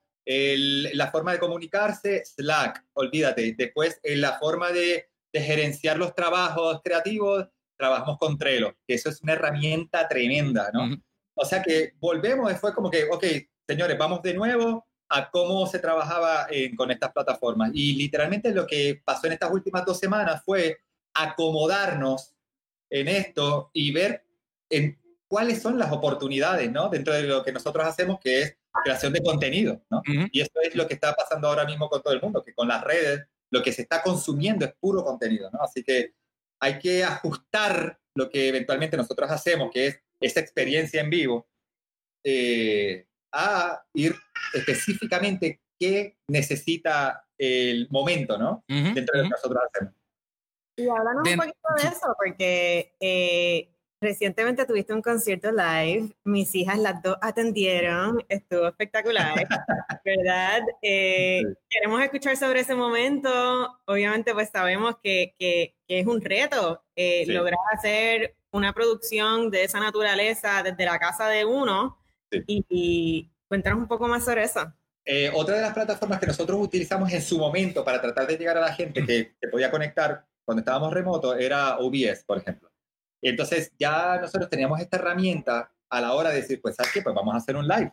la 0.93 1.09
forma 1.09 1.31
de 1.31 1.39
comunicarse, 1.39 2.23
Slack, 2.23 2.85
olvídate. 2.93 3.55
Después, 3.57 3.99
en 4.03 4.21
la 4.21 4.37
forma 4.37 4.71
de, 4.71 5.07
gerenciar 5.31 5.97
los 5.97 6.15
trabajos 6.15 6.81
creativos, 6.83 7.47
trabajamos 7.77 8.17
con 8.17 8.37
Trello, 8.37 8.75
que 8.87 8.95
eso 8.95 9.09
es 9.09 9.21
una 9.21 9.33
herramienta 9.33 10.07
tremenda, 10.07 10.71
¿no? 10.73 10.97
O 11.35 11.45
sea 11.45 11.61
que 11.61 11.93
volvemos, 11.99 12.51
fue 12.59 12.73
como 12.73 12.89
que, 12.89 13.05
ok, 13.05 13.23
señores, 13.67 13.97
vamos 13.97 14.23
de 14.23 14.33
nuevo 14.33 14.87
a 15.07 15.29
cómo 15.29 15.67
se 15.67 15.79
trabajaba 15.79 16.47
con 16.75 16.89
estas 16.91 17.11
plataformas. 17.11 17.71
Y 17.73 17.93
literalmente 17.93 18.51
lo 18.51 18.65
que 18.65 19.01
pasó 19.05 19.27
en 19.27 19.33
estas 19.33 19.51
últimas 19.51 19.85
dos 19.85 19.99
semanas 19.99 20.41
fue 20.43 20.79
acomodarnos 21.13 22.33
en 22.89 23.07
esto 23.07 23.69
y 23.73 23.91
ver 23.91 24.25
en 24.69 24.99
cuáles 25.29 25.61
son 25.61 25.77
las 25.77 25.91
oportunidades, 25.91 26.69
¿no? 26.71 26.89
Dentro 26.89 27.13
de 27.13 27.23
lo 27.23 27.43
que 27.43 27.53
nosotros 27.53 27.85
hacemos, 27.85 28.19
que 28.19 28.41
es 28.41 28.57
creación 28.83 29.13
de 29.13 29.21
contenido, 29.21 29.81
¿no? 29.89 30.01
Y 30.31 30.41
esto 30.41 30.59
es 30.61 30.75
lo 30.75 30.87
que 30.87 30.95
está 30.95 31.13
pasando 31.13 31.47
ahora 31.47 31.65
mismo 31.65 31.87
con 31.87 32.01
todo 32.01 32.13
el 32.13 32.21
mundo, 32.21 32.43
que 32.43 32.53
con 32.53 32.67
las 32.67 32.83
redes 32.83 33.27
lo 33.51 33.61
que 33.61 33.71
se 33.71 33.83
está 33.83 34.01
consumiendo 34.01 34.65
es 34.65 34.73
puro 34.79 35.03
contenido, 35.03 35.49
¿no? 35.51 35.61
Así 35.61 35.83
que 35.83 36.13
hay 36.59 36.79
que 36.79 37.03
ajustar 37.03 37.99
lo 38.15 38.29
que 38.29 38.49
eventualmente 38.49 38.97
nosotros 38.97 39.29
hacemos, 39.29 39.69
que 39.71 39.87
es 39.87 40.01
esa 40.19 40.39
experiencia 40.39 40.99
en 40.99 41.09
vivo, 41.09 41.47
eh, 42.23 43.07
a 43.31 43.83
ir 43.93 44.15
específicamente 44.53 45.61
qué 45.79 46.17
necesita 46.27 47.25
el 47.37 47.87
momento, 47.91 48.37
¿no? 48.37 48.63
Dentro 48.67 49.13
de 49.13 49.17
lo 49.19 49.23
que 49.23 49.29
nosotros 49.29 49.63
hacemos. 49.67 49.93
Y 50.75 50.89
háblanos 50.89 51.27
un 51.27 51.37
poquito 51.37 51.69
de 51.77 51.87
eso, 51.87 52.15
porque 52.17 52.95
eh, 52.99 53.69
Recientemente 54.01 54.65
tuviste 54.65 54.93
un 54.93 55.01
concierto 55.01 55.51
live, 55.51 56.11
mis 56.23 56.55
hijas 56.55 56.79
las 56.79 57.01
dos 57.03 57.17
atendieron, 57.21 58.23
estuvo 58.29 58.65
espectacular, 58.67 59.33
¿verdad? 60.05 60.61
Eh, 60.81 61.43
queremos 61.69 62.01
escuchar 62.01 62.37
sobre 62.37 62.61
ese 62.61 62.75
momento, 62.75 63.77
obviamente 63.83 64.33
pues 64.33 64.49
sabemos 64.51 64.95
que, 65.03 65.35
que, 65.37 65.75
es 65.89 66.07
un 66.07 66.21
reto 66.21 66.81
eh, 66.95 67.25
lograr 67.27 67.59
hacer 67.73 68.35
una 68.51 68.71
producción 68.71 69.51
de 69.51 69.65
esa 69.65 69.81
naturaleza 69.81 70.63
desde 70.63 70.85
la 70.85 70.97
casa 70.97 71.27
de 71.27 71.43
uno 71.43 71.97
y, 72.47 73.29
cuéntanos 73.49 73.79
un 73.79 73.87
poco 73.87 74.07
más 74.07 74.23
sobre 74.23 74.43
eso. 74.43 74.71
Eh, 75.03 75.29
otra 75.33 75.55
de 75.55 75.61
las 75.61 75.73
plataformas 75.73 76.19
que 76.21 76.27
nosotros 76.27 76.57
utilizamos 76.61 77.11
en 77.11 77.21
su 77.21 77.37
momento 77.37 77.83
para 77.83 77.99
tratar 77.99 78.27
de 78.27 78.37
llegar 78.37 78.55
a 78.57 78.61
la 78.61 78.73
gente 78.73 79.05
que, 79.05 79.33
que 79.41 79.47
podía 79.49 79.69
conectar 79.69 80.25
cuando 80.45 80.61
estábamos 80.61 80.93
remoto 80.93 81.35
era 81.35 81.79
OBS, 81.79 82.23
por 82.25 82.37
ejemplo. 82.37 82.68
Entonces 83.21 83.71
ya 83.77 84.17
nosotros 84.21 84.49
teníamos 84.49 84.79
esta 84.79 84.97
herramienta 84.97 85.71
a 85.89 86.01
la 86.01 86.13
hora 86.13 86.29
de 86.29 86.41
decir, 86.41 86.61
pues, 86.61 86.75
¿sabes 86.75 86.91
qué? 86.93 87.01
Pues 87.01 87.15
vamos 87.15 87.33
a 87.33 87.37
hacer 87.37 87.55
un 87.55 87.67
live. 87.67 87.91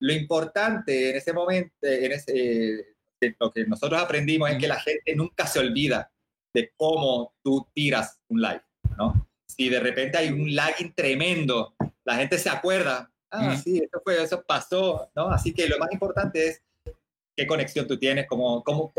Lo 0.00 0.12
importante 0.12 1.10
en 1.10 1.16
ese 1.16 1.32
momento, 1.32 1.74
en 1.82 2.12
ese, 2.12 2.80
eh, 3.20 3.36
lo 3.38 3.50
que 3.52 3.64
nosotros 3.66 4.00
aprendimos 4.00 4.50
es 4.50 4.58
que 4.58 4.68
la 4.68 4.80
gente 4.80 5.14
nunca 5.14 5.46
se 5.46 5.58
olvida 5.58 6.10
de 6.52 6.72
cómo 6.76 7.34
tú 7.42 7.66
tiras 7.72 8.20
un 8.28 8.40
live, 8.40 8.62
¿no? 8.96 9.28
Si 9.46 9.68
de 9.68 9.80
repente 9.80 10.18
hay 10.18 10.28
un 10.28 10.54
lagging 10.54 10.92
tremendo, 10.94 11.74
la 12.04 12.16
gente 12.16 12.38
se 12.38 12.50
acuerda, 12.50 13.10
ah, 13.30 13.56
sí, 13.56 13.78
eso 13.78 14.00
fue, 14.02 14.22
eso 14.22 14.42
pasó, 14.42 15.10
¿no? 15.14 15.28
Así 15.28 15.52
que 15.52 15.68
lo 15.68 15.78
más 15.78 15.90
importante 15.92 16.48
es 16.48 16.62
qué 17.34 17.46
conexión 17.46 17.86
tú 17.86 17.98
tienes, 17.98 18.26
cómo, 18.26 18.62
cómo, 18.64 18.92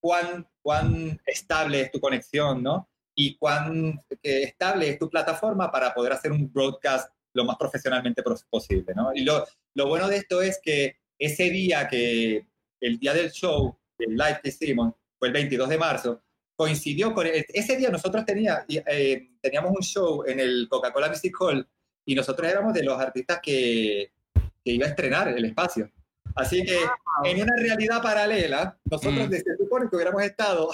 cuán, 0.00 0.46
cuán 0.62 1.20
estable 1.26 1.82
es 1.82 1.90
tu 1.90 2.00
conexión, 2.00 2.62
¿no? 2.62 2.88
Y 3.14 3.36
cuán 3.36 4.00
estable 4.22 4.88
es 4.90 4.98
tu 4.98 5.08
plataforma 5.08 5.70
para 5.70 5.92
poder 5.92 6.12
hacer 6.12 6.32
un 6.32 6.52
broadcast 6.52 7.12
lo 7.32 7.44
más 7.44 7.56
profesionalmente 7.56 8.22
posible, 8.48 8.92
¿no? 8.94 9.12
Y 9.14 9.22
lo, 9.22 9.46
lo 9.74 9.86
bueno 9.86 10.08
de 10.08 10.16
esto 10.16 10.42
es 10.42 10.60
que 10.62 10.96
ese 11.18 11.50
día 11.50 11.86
que, 11.86 12.46
el 12.80 12.98
día 12.98 13.14
del 13.14 13.30
show, 13.30 13.78
el 13.98 14.16
live 14.16 14.40
que 14.42 14.48
hicimos, 14.48 14.94
fue 15.18 15.28
el 15.28 15.34
22 15.34 15.68
de 15.68 15.78
marzo, 15.78 16.22
coincidió 16.56 17.14
con, 17.14 17.26
ese 17.26 17.76
día 17.76 17.90
nosotros 17.90 18.24
tenía, 18.24 18.64
eh, 18.68 19.30
teníamos 19.40 19.72
un 19.72 19.82
show 19.82 20.24
en 20.26 20.40
el 20.40 20.66
Coca-Cola 20.68 21.08
Music 21.08 21.34
Hall 21.40 21.66
y 22.04 22.14
nosotros 22.14 22.50
éramos 22.50 22.74
de 22.74 22.82
los 22.82 22.98
artistas 22.98 23.40
que, 23.42 24.12
que 24.34 24.72
iba 24.72 24.86
a 24.86 24.90
estrenar 24.90 25.28
el 25.28 25.44
espacio. 25.44 25.90
Así 26.34 26.62
que 26.64 26.78
en 27.24 27.42
una 27.42 27.56
realidad 27.56 28.02
paralela, 28.02 28.78
nosotros 28.84 29.28
mm. 29.28 29.30
Supone 29.70 29.88
que 29.88 29.96
hubiéramos 29.96 30.22
estado 30.22 30.70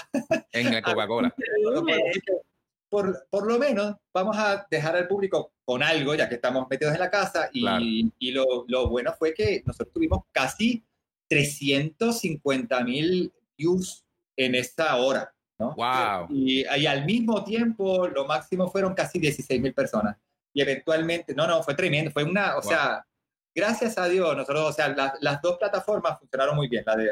en 0.52 0.72
el 0.72 0.82
Coca-Cola. 0.82 1.34
por, 2.88 3.26
por, 3.28 3.46
lo 3.46 3.58
menos 3.58 3.94
vamos 4.14 4.36
a 4.38 4.66
dejar 4.70 4.96
al 4.96 5.06
público 5.06 5.52
con 5.64 5.82
algo, 5.82 6.14
ya 6.14 6.28
que 6.28 6.36
estamos 6.36 6.66
metidos 6.70 6.94
en 6.94 7.00
la 7.00 7.10
casa. 7.10 7.50
Y, 7.52 8.10
y 8.18 8.30
lo, 8.32 8.64
lo, 8.68 8.88
bueno 8.88 9.12
fue 9.18 9.34
que 9.34 9.62
nosotros 9.66 9.92
tuvimos 9.92 10.20
casi 10.32 10.82
350 11.28 12.84
mil 12.84 13.32
views 13.58 14.04
en 14.36 14.54
esa 14.54 14.96
hora, 14.96 15.34
¿no? 15.58 15.74
Wow. 15.74 16.28
Y, 16.30 16.64
y 16.64 16.86
al 16.86 17.04
mismo 17.04 17.44
tiempo, 17.44 18.08
lo 18.08 18.24
máximo 18.24 18.70
fueron 18.70 18.94
casi 18.94 19.18
16 19.18 19.60
mil 19.60 19.74
personas. 19.74 20.16
Y 20.54 20.62
eventualmente, 20.62 21.34
no, 21.34 21.46
no, 21.46 21.62
fue 21.62 21.74
tremendo, 21.74 22.10
fue 22.10 22.24
una, 22.24 22.56
o 22.56 22.62
Wow. 22.62 22.70
sea, 22.70 23.06
gracias 23.56 23.98
a 23.98 24.06
Dios, 24.08 24.36
nosotros, 24.36 24.62
o 24.68 24.72
sea, 24.72 24.88
la- 24.88 25.14
las 25.20 25.40
dos 25.42 25.56
plataformas 25.58 26.18
funcionaron 26.20 26.54
muy 26.54 26.68
bien, 26.68 26.84
la 26.86 26.94
de 26.94 27.10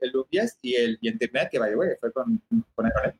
el 0.00 0.16
UPS 0.16 0.58
y 0.62 0.74
el 0.74 0.98
y 1.00 1.08
Internet, 1.08 1.48
que 1.52 1.58
by 1.58 1.70
the 1.70 1.76
way, 1.76 1.90
fue 2.00 2.10
con, 2.12 2.42
con 2.74 2.86
Aeronet. 2.86 3.14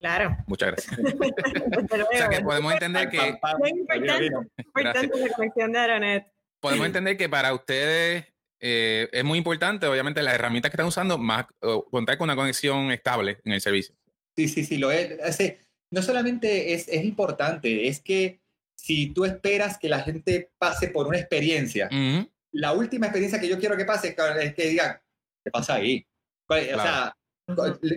Claro. 0.00 0.36
Muchas 0.46 0.68
gracias. 0.72 0.98
O 2.12 2.16
sea 2.16 2.28
que 2.28 2.40
podemos 2.40 2.72
entender 2.72 3.08
que, 3.10 3.18
vino, 3.18 4.42
importante. 4.56 5.06
importante 5.06 5.18
la 5.28 5.34
conexión 5.34 5.72
de 5.72 5.78
Aeronet. 5.78 6.26
podemos 6.60 6.86
entender 6.86 7.16
que 7.16 7.28
para 7.28 7.52
ustedes 7.52 8.24
eh, 8.60 9.08
es 9.12 9.24
muy 9.24 9.38
importante, 9.38 9.86
obviamente, 9.86 10.22
las 10.22 10.34
herramientas 10.34 10.70
que 10.70 10.74
están 10.76 10.86
usando, 10.86 11.18
más 11.18 11.46
eh, 11.62 11.80
contar 11.90 12.16
con 12.18 12.24
una 12.26 12.36
conexión 12.36 12.90
estable 12.90 13.38
en 13.44 13.52
el 13.52 13.60
servicio. 13.60 13.94
Sí, 14.36 14.48
sí, 14.48 14.64
sí, 14.64 14.78
lo 14.78 14.90
es. 14.90 15.10
Ese- 15.20 15.58
no 15.90 16.02
solamente 16.02 16.74
es, 16.74 16.86
es 16.88 17.04
importante, 17.04 17.88
es 17.88 18.00
que 18.00 18.40
si 18.78 19.12
tú 19.12 19.24
esperas 19.24 19.76
que 19.78 19.88
la 19.88 20.00
gente 20.00 20.52
pase 20.56 20.88
por 20.88 21.06
una 21.08 21.18
experiencia, 21.18 21.88
Ujú. 21.90 22.30
la 22.52 22.72
última 22.72 23.06
experiencia 23.06 23.40
que 23.40 23.48
yo 23.48 23.58
quiero 23.58 23.76
que 23.76 23.84
pase 23.84 24.14
es 24.40 24.54
que 24.54 24.66
digan, 24.68 25.00
¿qué 25.44 25.50
pasa 25.50 25.74
ahí? 25.74 26.06
¿Cuál- 26.46 26.74
O 26.74 26.80
sea, 26.80 27.16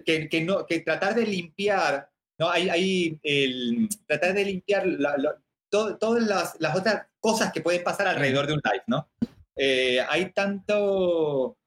que, 0.05 0.27
que 0.27 0.41
no, 0.41 0.65
que 0.65 0.79
tratar 0.79 1.13
de 1.13 1.25
limpiar, 1.27 2.09
¿no? 2.39 2.49
Hay, 2.49 2.69
hay 2.69 3.19
el, 3.21 3.87
tratar 4.07 4.33
de 4.33 4.45
limpiar 4.45 4.87
la- 4.87 5.17
la- 5.17 5.41
to- 5.69 5.97
todas 5.97 6.23
las, 6.23 6.55
las 6.59 6.75
otras 6.75 7.07
cosas 7.19 7.51
que 7.53 7.61
pueden 7.61 7.83
pasar 7.83 8.07
alrededor 8.07 8.47
de 8.47 8.53
un 8.53 8.61
live, 8.63 8.83
¿no? 8.87 9.09
Eh, 9.55 9.99
hay 10.09 10.31
tanto, 10.31 11.57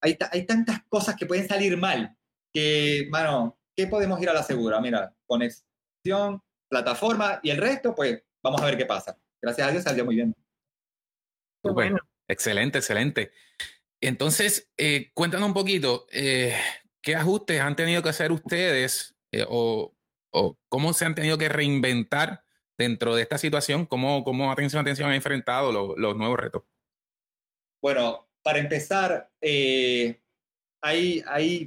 hay, 0.00 0.16
hay 0.30 0.46
tantas 0.46 0.82
cosas 0.88 1.16
que 1.16 1.26
pueden 1.26 1.48
salir 1.48 1.76
mal 1.76 2.16
que, 2.52 3.06
mano, 3.10 3.58
¿qué 3.76 3.86
podemos 3.88 4.20
ir 4.22 4.28
a 4.28 4.32
la 4.34 4.42
segura? 4.44 4.80
Mira, 4.80 5.12
conexión, 5.26 6.40
plataforma 6.70 7.40
y 7.42 7.50
el 7.50 7.56
resto, 7.58 7.94
pues 7.94 8.22
vamos 8.44 8.60
a 8.60 8.66
ver 8.66 8.76
qué 8.76 8.86
pasa. 8.86 9.18
Gracias 9.42 9.66
a 9.66 9.70
Dios 9.72 9.82
salió 9.82 10.04
muy 10.04 10.14
bien. 10.16 10.34
Bueno. 11.62 11.98
Excelente, 12.28 12.78
excelente. 12.78 13.32
Entonces, 14.00 14.70
eh, 14.76 15.10
cuéntanos 15.14 15.48
un 15.48 15.54
poquito, 15.54 16.06
eh, 16.12 16.54
¿qué 17.02 17.16
ajustes 17.16 17.60
han 17.60 17.74
tenido 17.74 18.02
que 18.02 18.10
hacer 18.10 18.32
ustedes 18.32 19.16
eh, 19.32 19.44
o, 19.48 19.94
o 20.30 20.58
cómo 20.68 20.92
se 20.92 21.04
han 21.06 21.14
tenido 21.14 21.38
que 21.38 21.48
reinventar 21.48 22.44
dentro 22.78 23.14
de 23.14 23.22
esta 23.22 23.38
situación? 23.38 23.86
¿Cómo, 23.86 24.24
cómo 24.24 24.52
atención, 24.52 24.82
atención 24.82 25.08
han 25.08 25.16
enfrentado 25.16 25.72
lo- 25.72 25.96
los 25.96 26.16
nuevos 26.16 26.38
retos? 26.38 26.62
Bueno, 27.82 28.28
para 28.42 28.58
empezar, 28.58 29.30
eh, 29.40 30.20
hay, 30.82 31.22
hay, 31.26 31.66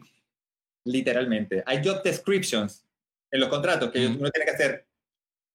literalmente, 0.86 1.64
hay 1.66 1.82
job 1.84 2.02
descriptions 2.04 2.88
en 3.32 3.40
los 3.40 3.50
contratos 3.50 3.92
que 3.92 4.06
uno 4.08 4.30
tiene 4.32 4.46
que 4.46 4.52
hacer. 4.52 4.88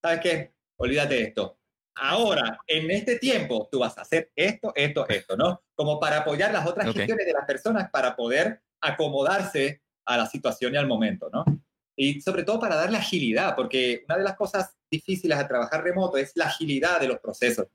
¿Sabes 0.00 0.20
qué? 0.20 0.52
Olvídate 0.82 1.14
de 1.14 1.22
esto. 1.22 1.58
Ahora, 1.94 2.58
en 2.66 2.90
este 2.90 3.18
tiempo, 3.18 3.68
tú 3.70 3.78
vas 3.78 3.96
a 3.98 4.02
hacer 4.02 4.32
esto, 4.34 4.72
esto, 4.74 5.08
esto, 5.08 5.36
¿no? 5.36 5.62
Como 5.74 6.00
para 6.00 6.18
apoyar 6.18 6.52
las 6.52 6.66
otras 6.66 6.88
Ok. 6.88 6.96
gestiones 6.96 7.26
de 7.26 7.32
las 7.32 7.46
personas 7.46 7.90
para 7.90 8.16
poder 8.16 8.62
acomodarse 8.80 9.82
a 10.06 10.16
la 10.16 10.26
situación 10.26 10.74
y 10.74 10.78
al 10.78 10.88
momento, 10.88 11.30
¿no? 11.32 11.44
Y 11.94 12.20
sobre 12.20 12.42
todo 12.42 12.58
para 12.58 12.76
darle 12.76 12.96
agilidad, 12.96 13.54
porque 13.54 14.02
una 14.08 14.16
de 14.16 14.24
las 14.24 14.34
cosas 14.34 14.74
difíciles 14.90 15.38
a 15.38 15.46
trabajar 15.46 15.84
remoto 15.84 16.16
es 16.16 16.32
la 16.34 16.46
agilidad 16.46 17.00
de 17.00 17.08
los 17.08 17.20
procesos 17.20 17.68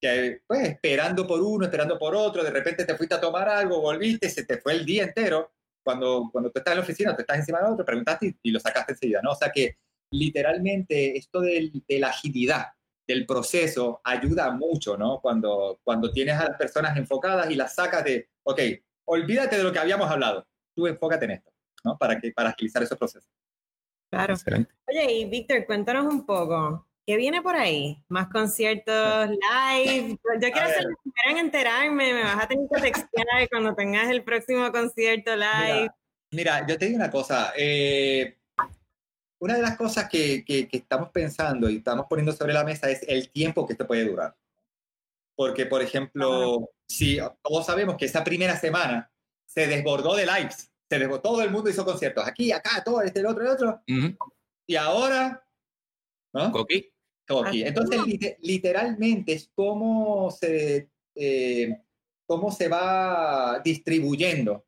que 0.00 0.42
pues 0.48 0.68
esperando 0.68 1.24
por 1.24 1.40
uno, 1.40 1.64
esperando 1.64 1.96
por 1.96 2.16
otro, 2.16 2.42
de 2.42 2.50
repente 2.50 2.84
te 2.84 2.96
fuiste 2.96 3.14
a 3.14 3.20
tomar 3.20 3.48
algo, 3.48 3.80
volviste, 3.80 4.28
se 4.28 4.44
te 4.44 4.58
fue 4.58 4.72
el 4.72 4.84
día 4.84 5.04
entero. 5.04 5.52
Cuando, 5.84 6.28
cuando 6.32 6.50
tú 6.50 6.58
estás 6.58 6.72
en 6.72 6.78
la 6.78 6.82
oficina, 6.84 7.14
te 7.14 7.22
estás 7.22 7.38
encima 7.38 7.60
de 7.60 7.66
otro, 7.66 7.84
preguntaste 7.84 8.26
y, 8.26 8.36
y 8.42 8.50
lo 8.50 8.58
sacaste 8.58 8.92
enseguida, 8.92 9.20
¿no? 9.22 9.30
O 9.30 9.34
sea 9.36 9.50
que 9.50 9.78
literalmente 10.12 11.16
esto 11.16 11.40
del- 11.40 11.72
de 11.88 11.98
la 11.98 12.08
agilidad 12.08 12.66
del 13.06 13.26
proceso 13.26 14.00
ayuda 14.04 14.50
mucho, 14.52 14.96
¿no? 14.96 15.20
Cuando, 15.20 15.80
cuando 15.82 16.10
tienes 16.12 16.36
a 16.38 16.44
las 16.48 16.56
personas 16.56 16.96
enfocadas 16.96 17.50
y 17.50 17.56
las 17.56 17.74
sacas 17.74 18.04
de, 18.04 18.28
ok, 18.44 18.60
olvídate 19.06 19.56
de 19.56 19.64
lo 19.64 19.72
que 19.72 19.78
habíamos 19.80 20.08
hablado, 20.10 20.46
tú 20.74 20.86
enfócate 20.86 21.24
en 21.24 21.30
esto, 21.32 21.50
¿no? 21.84 21.98
Para, 21.98 22.20
que, 22.20 22.30
para 22.32 22.50
agilizar 22.50 22.82
esos 22.82 22.96
procesos. 22.96 23.28
Claro. 24.10 24.34
Excelente. 24.34 24.72
Oye, 24.86 25.12
y 25.12 25.24
Víctor, 25.24 25.66
cuéntanos 25.66 26.06
un 26.06 26.24
poco. 26.24 26.86
¿Qué 27.04 27.16
viene 27.16 27.42
por 27.42 27.56
ahí? 27.56 27.96
¿Más 28.08 28.28
conciertos 28.28 29.28
live? 29.30 30.16
Yo 30.40 30.52
quiero 30.52 30.68
primera 30.68 31.30
en 31.30 31.38
enterarme. 31.38 32.14
Me 32.14 32.22
vas 32.22 32.44
a 32.44 32.46
tener 32.46 32.66
que 32.72 32.80
textear 32.80 33.26
cuando 33.50 33.74
tengas 33.74 34.08
el 34.08 34.22
próximo 34.22 34.70
concierto 34.70 35.34
live. 35.34 35.88
Mira, 36.30 36.60
mira, 36.60 36.66
yo 36.68 36.78
te 36.78 36.86
digo 36.86 36.96
una 36.98 37.10
cosa. 37.10 37.52
eh, 37.56 38.38
una 39.42 39.56
de 39.56 39.62
las 39.62 39.76
cosas 39.76 40.08
que, 40.08 40.44
que- 40.44 40.68
que 40.68 40.76
estamos 40.76 41.10
pensando 41.10 41.68
y 41.68 41.78
estamos 41.78 42.06
poniendo 42.08 42.32
sobre 42.32 42.52
la 42.52 42.62
mesa 42.62 42.88
es 42.88 43.02
el 43.08 43.28
tiempo 43.30 43.66
que 43.66 43.72
esto 43.72 43.88
puede 43.88 44.04
durar. 44.08 44.36
Porque, 45.34 45.66
por 45.66 45.82
ejemplo, 45.82 46.70
si 46.88 47.18
todos 47.42 47.66
sabemos 47.66 47.96
que 47.96 48.04
esa 48.04 48.22
primera 48.22 48.56
semana 48.56 49.10
se 49.44 49.66
desbordó 49.66 50.14
de 50.14 50.26
lives, 50.26 50.70
se 50.88 50.98
desbordó, 50.98 51.22
todo 51.22 51.42
el 51.42 51.50
mundo 51.50 51.68
hizo 51.70 51.84
conciertos, 51.84 52.24
aquí, 52.24 52.52
acá, 52.52 52.84
todo, 52.84 53.02
este, 53.02 53.18
el 53.18 53.26
otro, 53.26 53.42
el 53.42 53.48
otro, 53.50 53.82
Ujú. 53.88 54.16
y 54.68 54.76
ahora, 54.76 55.44
¿no? 56.32 56.52
Coqui. 56.52 56.88
Así 57.44 57.62
Entonces, 57.64 57.98
es. 57.98 58.06
lite- 58.06 58.36
literalmente 58.42 59.32
es 59.32 59.50
cómo 59.54 60.30
se, 60.30 60.88
eh, 61.16 61.82
cómo 62.26 62.52
se 62.52 62.68
va 62.68 63.60
distribuyendo 63.64 64.64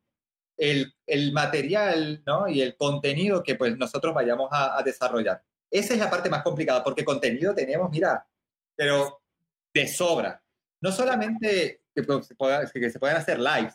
el, 0.57 0.93
el 1.05 1.31
material 1.33 2.23
¿no? 2.25 2.47
y 2.47 2.61
el 2.61 2.75
contenido 2.75 3.43
que 3.43 3.55
pues, 3.55 3.77
nosotros 3.77 4.13
vayamos 4.13 4.49
a, 4.51 4.77
a 4.77 4.83
desarrollar. 4.83 5.43
Esa 5.69 5.93
es 5.93 5.99
la 5.99 6.09
parte 6.09 6.29
más 6.29 6.43
complicada, 6.43 6.83
porque 6.83 7.03
contenido 7.03 7.53
tenemos, 7.53 7.89
mira, 7.91 8.25
pero 8.75 9.21
de 9.73 9.87
sobra. 9.87 10.41
No 10.81 10.91
solamente 10.91 11.81
que, 11.93 12.03
pues, 12.03 12.27
se 12.27 12.35
pueda- 12.35 12.69
que 12.71 12.89
se 12.89 12.99
puedan 12.99 13.17
hacer 13.17 13.39
lives, 13.39 13.73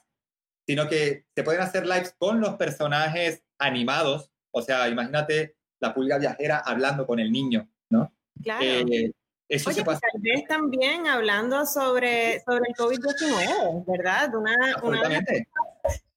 sino 0.67 0.89
que 0.89 1.27
se 1.35 1.43
pueden 1.43 1.61
hacer 1.61 1.87
lives 1.87 2.15
con 2.17 2.41
los 2.41 2.55
personajes 2.55 3.43
animados. 3.59 4.31
O 4.53 4.63
sea, 4.63 4.89
imagínate 4.89 5.57
la 5.81 5.93
pulga 5.93 6.19
viajera 6.19 6.59
hablando 6.59 7.07
con 7.07 7.19
el 7.19 7.33
niño, 7.33 7.69
¿no? 7.91 8.13
Claro. 8.43 8.65
Eh, 8.65 9.13
eso 9.49 9.71
Oye, 9.71 9.79
se 9.79 9.85
tal 9.85 9.99
vez 10.21 10.45
también 10.47 11.09
hablando 11.09 11.67
sobre, 11.67 12.41
sobre 12.41 12.69
el 12.69 12.75
COVID-19, 12.77 13.85
¿verdad? 13.85 14.35
Una, 14.35 14.55
una. 14.83 15.25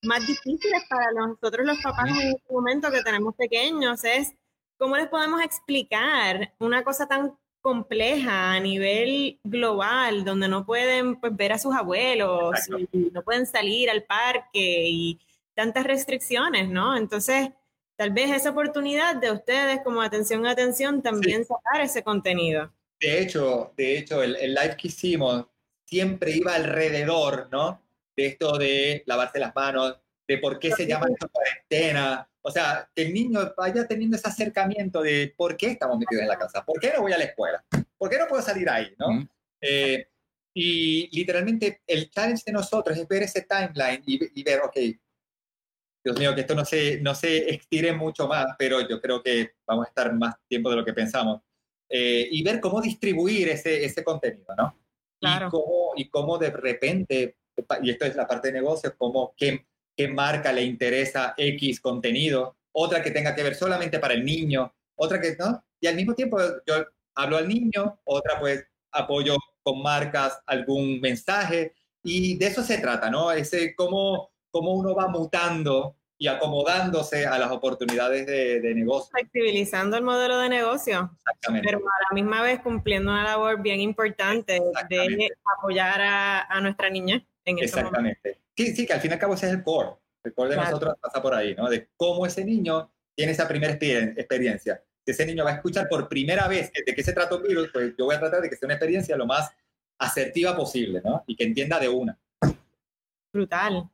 Más 0.03 0.25
difíciles 0.27 0.83
para 0.89 1.12
nosotros 1.12 1.65
los 1.65 1.81
papás 1.81 2.10
en 2.10 2.36
este 2.36 2.53
momento 2.53 2.91
que 2.91 3.01
tenemos 3.01 3.36
pequeños 3.36 4.03
es 4.03 4.33
cómo 4.77 4.98
les 4.98 5.07
podemos 5.07 5.41
explicar 5.41 6.53
una 6.60 6.83
cosa 6.83 7.07
tan 7.07 7.38
compleja 7.62 8.53
a 8.53 8.60
nivel 8.60 9.39
global, 9.43 10.25
donde 10.25 10.50
no 10.50 10.65
pueden 10.65 11.15
pues, 11.15 11.36
ver 11.36 11.53
a 11.53 11.57
sus 11.57 11.74
abuelos 11.74 12.53
y 12.91 13.10
no 13.12 13.24
pueden 13.24 13.45
salir 13.45 13.89
al 13.89 14.03
parque 14.03 14.89
y 14.89 15.19
tantas 15.53 15.86
restricciones, 15.86 16.67
¿no? 16.67 16.98
Entonces, 16.98 17.50
tal 17.95 18.12
vez 18.12 18.31
esa 18.31 18.50
oportunidad 18.50 19.15
de 19.15 19.31
ustedes 19.31 19.79
como 19.81 20.01
atención, 20.01 20.45
atención, 20.45 21.01
también 21.01 21.45
sacar 21.45 21.79
ese 21.81 22.03
contenido. 22.03 22.69
De 23.00 23.22
hecho, 23.22 23.72
de 23.77 23.98
hecho 23.98 24.22
el, 24.22 24.36
el 24.36 24.53
live 24.53 24.75
que 24.75 24.89
hicimos 24.89 25.45
siempre 25.86 26.31
iba 26.31 26.55
alrededor, 26.55 27.48
¿no? 27.50 27.79
De 28.15 28.25
esto 28.27 28.58
de 28.58 29.03
lavarse 29.05 29.39
las 29.39 29.55
manos, 29.55 30.00
de 30.27 30.38
por 30.38 30.60
qué 30.60 30.72
se 30.72 30.86
llama 30.86 31.08
esto 31.12 31.27
cuarentena. 31.29 32.29
O 32.41 32.51
sea, 32.51 32.89
que 32.93 33.03
el 33.03 33.13
niño 33.13 33.53
vaya 33.58 33.88
teniendo 33.88 34.17
ese 34.17 34.27
acercamiento 34.27 35.01
de 35.01 35.34
por 35.36 35.55
qué 35.55 35.67
estamos 35.67 35.98
metidos 35.98 36.24
en 36.24 36.27
la 36.27 36.38
casa, 36.38 36.63
por 36.65 36.79
qué 36.79 36.91
no 36.93 37.01
voy 37.01 37.13
a 37.13 37.17
la 37.17 37.24
escuela, 37.24 37.63
por 37.98 38.10
qué 38.10 38.17
no 38.17 38.27
puedo 38.27 38.41
salir 38.41 38.70
ahí, 38.70 38.93
¿no? 38.98 39.27
Eh, 39.62 40.08
y 40.53 41.10
literalmente 41.17 41.82
el 41.88 42.10
challenge 42.10 42.43
de 42.46 42.51
nosotros 42.51 42.98
es 42.98 43.08
ver 43.08 43.24
ese 43.24 43.43
timeline 43.43 44.03
y, 44.05 44.39
y 44.39 44.43
ver, 44.43 44.62
ok, 44.62 44.77
Dios 46.03 46.20
mío, 46.20 46.36
que 46.36 46.41
esto 46.41 46.53
no 46.53 46.65
se, 46.65 47.00
no 47.00 47.15
se 47.15 47.50
estire 47.50 47.93
mucho 47.93 48.27
más, 48.27 48.48
pero 48.58 48.88
yo 48.88 49.00
creo 49.00 49.24
que 49.24 49.53
vamos 49.65 49.86
a 49.86 49.89
estar 49.89 50.13
más 50.13 50.36
tiempo 50.48 50.70
de 50.70 50.75
lo 50.75 50.86
que 50.86 50.93
pensamos. 50.93 51.41
Eh, 51.88 52.27
y 52.29 52.43
ver 52.43 52.60
cómo 52.60 52.82
distribuir 52.82 53.50
ese, 53.50 53.86
ese 53.86 54.03
contenido, 54.03 54.53
¿no? 54.58 54.77
Claro. 55.20 55.48
Y 55.48 55.50
cómo, 55.50 55.93
y 55.96 56.10
cómo 56.10 56.38
de 56.38 56.50
repente, 56.50 57.38
y 57.81 57.89
esto 57.89 58.05
es 58.05 58.15
la 58.15 58.27
parte 58.27 58.50
de 58.50 58.53
negocios, 58.53 58.93
cómo 58.98 59.33
qué, 59.38 59.65
qué 59.95 60.07
marca 60.07 60.51
le 60.51 60.63
interesa 60.63 61.33
X 61.38 61.79
contenido, 61.79 62.57
otra 62.72 63.03
que 63.03 63.12
tenga 63.12 63.36
que 63.36 63.43
ver 63.43 63.55
solamente 63.55 64.00
para 64.00 64.13
el 64.13 64.25
niño, 64.25 64.74
otra 64.95 65.19
que, 65.22 65.36
¿no? 65.38 65.63
Y 65.79 65.88
al 65.88 65.95
mismo 65.95 66.13
tiempo 66.13 66.38
yo 66.65 66.75
hablo 67.15 67.38
al 67.38 67.48
niño, 67.48 68.00
otra 68.03 68.39
pues 68.39 68.65
apoyo 68.91 69.36
con 69.62 69.81
marcas 69.81 70.41
algún 70.45 71.00
mensaje, 71.00 71.74
y 72.03 72.38
de 72.38 72.48
eso 72.48 72.63
se 72.63 72.79
trata, 72.79 73.10
¿no? 73.10 73.31
Ese 73.31 73.75
cómo, 73.75 74.31
cómo 74.51 74.74
uno 74.74 74.93
va 74.93 75.07
mutando 75.07 75.95
y 76.17 76.27
acomodándose 76.27 77.25
a 77.25 77.38
las 77.38 77.51
oportunidades 77.51 78.25
de, 78.25 78.60
de 78.62 78.75
negocio. 78.75 79.10
Flexibilizando 79.12 79.98
el 79.98 80.03
modelo 80.03 80.39
de 80.39 80.50
negocio. 80.50 81.12
Exactamente. 81.17 81.67
pero 81.67 81.79
a 81.79 82.10
la 82.10 82.13
misma 82.13 82.41
vez 82.41 82.62
cumpliendo 82.62 83.12
una 83.12 83.24
labor 83.24 83.62
bien 83.62 83.81
importante 83.81 84.62
de 84.89 85.29
apoyar 85.57 86.01
a, 86.01 86.41
a 86.43 86.62
nuestra 86.62 86.89
niña 86.89 87.25
en. 87.46 87.60
Exactamente. 87.60 88.40
Sí, 88.56 88.76
sí, 88.76 88.86
que 88.86 88.94
al 88.94 89.02
fin 89.02 89.12
y 89.12 89.14
al 89.14 89.20
cabo 89.20 89.34
ese 89.34 89.48
es 89.48 89.54
el 89.54 89.64
core. 89.64 89.90
El 90.24 90.34
core 90.34 90.52
de 90.52 90.58
nosotros 90.58 90.96
pasa 91.02 91.22
por 91.22 91.34
ahí, 91.34 91.54
¿no? 91.56 91.70
De 91.70 91.90
cómo 91.98 92.26
ese 92.26 92.46
niño 92.46 92.92
tiene 93.16 93.34
esa 93.34 93.48
primera 93.48 93.74
experiencia. 93.74 94.82
Si 95.06 95.12
ese 95.12 95.26
niño 95.26 95.44
va 95.44 95.52
a 95.52 95.56
escuchar 95.56 95.88
por 95.90 96.08
primera 96.08 96.48
vez 96.48 96.72
de 96.72 96.96
qué 96.96 97.04
se 97.04 97.14
trata 97.14 97.36
un 97.36 97.44
virus, 97.44 97.70
pues 97.74 97.94
yo 97.98 98.06
voy 98.06 98.16
a 98.16 98.20
tratar 98.20 98.42
de 98.42 98.50
que 98.50 98.56
sea 98.56 98.68
una 98.68 98.76
experiencia 98.76 99.18
lo 99.18 99.26
más 99.26 99.52
asertiva 100.00 100.56
posible, 100.56 101.02
¿no? 101.04 101.24
Y 101.28 101.36
que 101.36 101.44
entienda 101.44 101.80
de 101.80 101.90
una. 101.90 102.18
Brutal. 103.34 103.90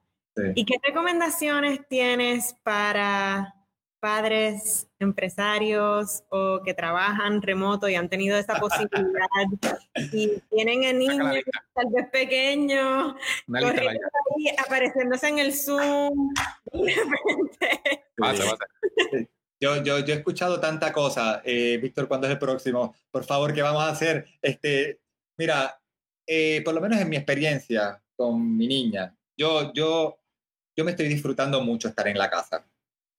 ¿Y 0.56 0.66
qué 0.66 0.76
recomendaciones 0.84 1.80
tienes 1.90 2.56
para 2.64 3.56
padres, 4.00 4.88
empresarios 5.00 6.24
o 6.30 6.62
que 6.64 6.74
trabajan 6.74 7.42
remoto 7.42 7.90
y 7.90 7.96
han 7.96 8.10
tenido 8.10 8.38
esa 8.38 8.56
posibilidad 8.56 9.28
y 10.14 10.40
tienen 10.50 10.86
a 10.86 10.94
niños 10.94 11.44
tal 11.74 11.88
vez 11.92 12.10
pequeños 12.10 13.16
apareciéndose 14.66 15.28
en 15.28 15.40
el 15.40 15.54
Zoom 15.54 16.34
Yo, 19.62 19.84
yo, 19.84 20.00
yo 20.00 20.14
he 20.14 20.18
escuchado 20.18 20.60
tanta 20.62 20.94
cosa, 20.94 21.42
eh, 21.44 21.78
Víctor, 21.82 22.08
¿cuándo 22.08 22.28
es 22.28 22.32
el 22.32 22.40
próximo? 22.40 22.96
Por 23.12 23.26
favor, 23.26 23.54
¿qué 23.54 23.62
vamos 23.62 23.84
a 23.84 23.90
hacer? 23.90 24.26
Este, 24.42 25.02
mira, 25.38 25.82
eh, 26.26 26.62
por 26.64 26.74
lo 26.74 26.80
menos 26.80 27.02
en 27.02 27.10
mi 27.10 27.18
experiencia 27.18 28.02
con 28.16 28.56
mi 28.56 28.68
niña, 28.68 29.14
yo, 29.36 29.74
yo, 29.74 30.18
yo 30.78 30.86
me 30.86 30.92
estoy 30.92 31.10
disfrutando 31.10 31.62
mucho 31.62 31.90
estar 31.90 32.08
en 32.08 32.18
la 32.18 32.30
casa. 32.30 32.66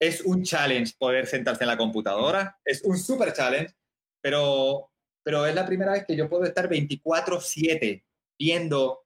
Es 0.01 0.23
un 0.23 0.43
challenge 0.43 0.95
poder 0.99 1.27
sentarse 1.27 1.65
en 1.65 1.69
la 1.69 1.77
computadora, 1.77 2.59
es 2.65 2.83
un 2.83 2.97
super 2.99 3.33
challenge, 3.33 3.75
pero, 4.23 4.91
pero 5.23 5.47
es 5.47 5.55
la 5.55 5.67
primera 5.67 5.93
vez 5.93 6.05
que 6.07 6.17
yo 6.17 6.29
puedo 6.29 6.45
estar 6.45 6.69
24/7 6.69 8.03
viendo 8.39 9.05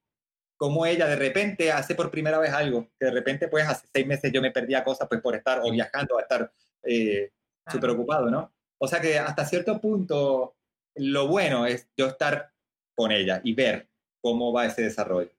cómo 0.57 0.87
ella 0.87 1.07
de 1.07 1.17
repente 1.17 1.73
hace 1.73 1.95
por 1.95 2.11
primera 2.11 2.39
vez 2.39 2.53
algo, 2.53 2.89
que 2.99 3.07
de 3.07 3.11
repente 3.11 3.49
pues 3.49 3.67
hace 3.67 3.87
seis 3.93 4.07
meses 4.07 4.33
yo 4.33 4.41
me 4.41 4.53
perdía 4.53 4.85
cosas 4.85 5.09
pues 5.09 5.21
por 5.21 5.35
estar 5.35 5.61
o 5.63 5.71
viajando, 5.71 6.17
a 6.17 6.23
estar 6.23 6.53
eh, 6.85 7.33
súper 7.71 7.91
ocupado, 7.91 8.31
¿no? 8.31 8.53
O 8.81 8.87
sea 8.87 9.01
que 9.01 9.19
hasta 9.19 9.45
cierto 9.45 9.81
punto 9.81 10.57
lo 10.97 11.27
bueno 11.27 11.67
es 11.67 11.89
yo 11.97 12.07
estar 12.07 12.53
con 12.95 13.11
ella 13.11 13.41
y 13.43 13.55
ver 13.55 13.89
cómo 14.23 14.53
va 14.53 14.67
ese 14.67 14.83
desarrollo. 14.83 15.33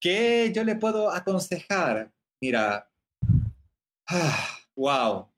¿Qué 0.00 0.50
yo 0.52 0.64
le 0.64 0.76
puedo 0.76 1.10
aconsejar? 1.10 2.10
Mira, 2.42 2.90
wow, 4.80 5.30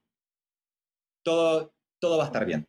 todo, 1.25 1.75
todo 2.00 2.18
va 2.18 2.25
a 2.25 2.26
estar 2.26 2.44
bien. 2.44 2.66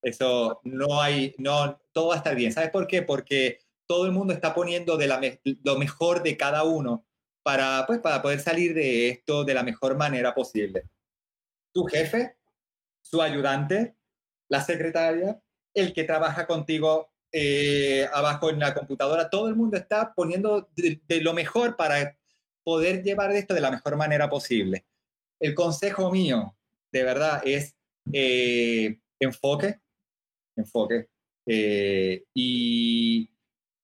Eso 0.00 0.60
no 0.62 1.02
hay, 1.02 1.34
no, 1.38 1.80
todo 1.92 2.08
va 2.08 2.14
a 2.14 2.18
estar 2.18 2.36
bien. 2.36 2.52
¿Sabes 2.52 2.70
por 2.70 2.86
qué? 2.86 3.02
Porque 3.02 3.58
todo 3.86 4.06
el 4.06 4.12
mundo 4.12 4.32
está 4.32 4.54
poniendo 4.54 4.96
de 4.96 5.08
la 5.08 5.20
lo 5.64 5.76
mejor 5.76 6.22
de 6.22 6.36
cada 6.36 6.62
uno 6.62 7.04
para, 7.42 7.84
pues, 7.86 7.98
para 7.98 8.22
poder 8.22 8.40
salir 8.40 8.74
de 8.74 9.08
esto 9.08 9.44
de 9.44 9.54
la 9.54 9.62
mejor 9.64 9.96
manera 9.96 10.34
posible. 10.34 10.84
Tu 11.72 11.84
jefe, 11.86 12.36
su 13.00 13.20
ayudante, 13.20 13.96
la 14.48 14.60
secretaria, 14.62 15.40
el 15.74 15.92
que 15.92 16.04
trabaja 16.04 16.46
contigo 16.46 17.10
eh, 17.32 18.06
abajo 18.12 18.50
en 18.50 18.60
la 18.60 18.72
computadora, 18.72 19.28
todo 19.28 19.48
el 19.48 19.56
mundo 19.56 19.76
está 19.76 20.14
poniendo 20.14 20.68
de, 20.76 21.20
lo 21.20 21.34
mejor 21.34 21.76
para 21.76 22.16
poder 22.62 23.02
llevar 23.02 23.32
esto 23.32 23.54
de 23.54 23.60
la 23.60 23.70
mejor 23.70 23.96
manera 23.96 24.28
posible. 24.28 24.84
El 25.40 25.54
consejo 25.54 26.10
mío, 26.10 26.56
de 26.92 27.02
verdad, 27.02 27.42
es 27.44 27.76
eh, 28.12 28.98
enfoque, 29.20 29.80
enfoque, 30.56 31.08
eh, 31.46 32.24
y 32.34 33.30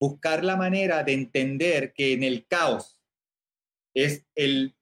buscar 0.00 0.44
la 0.44 0.56
manera 0.56 1.02
de 1.02 1.12
entender 1.14 1.92
que 1.92 2.12
en 2.12 2.22
el 2.22 2.46
caos 2.46 3.00
es 3.94 4.26
el 4.34 4.74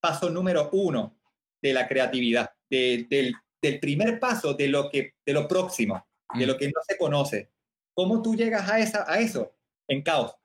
paso 0.00 0.28
número 0.30 0.68
uno 0.72 1.18
de 1.62 1.72
la 1.72 1.88
creatividad, 1.88 2.50
del, 2.68 3.08
del, 3.08 3.80
primer 3.80 4.20
paso 4.20 4.54
de 4.54 4.68
lo, 4.68 4.90
que, 4.90 5.14
de 5.24 5.32
lo 5.32 5.48
próximo, 5.48 6.06
de 6.34 6.44
mm. 6.44 6.48
lo 6.48 6.56
que 6.56 6.66
no 6.66 6.80
se 6.86 6.96
conoce. 6.98 7.50
¿Cómo 7.94 8.22
tú 8.22 8.34
llegas 8.34 8.68
a, 8.68 8.78
esa, 8.78 9.10
a 9.10 9.18
eso? 9.18 9.56
En 9.88 10.02
caos. 10.02 10.36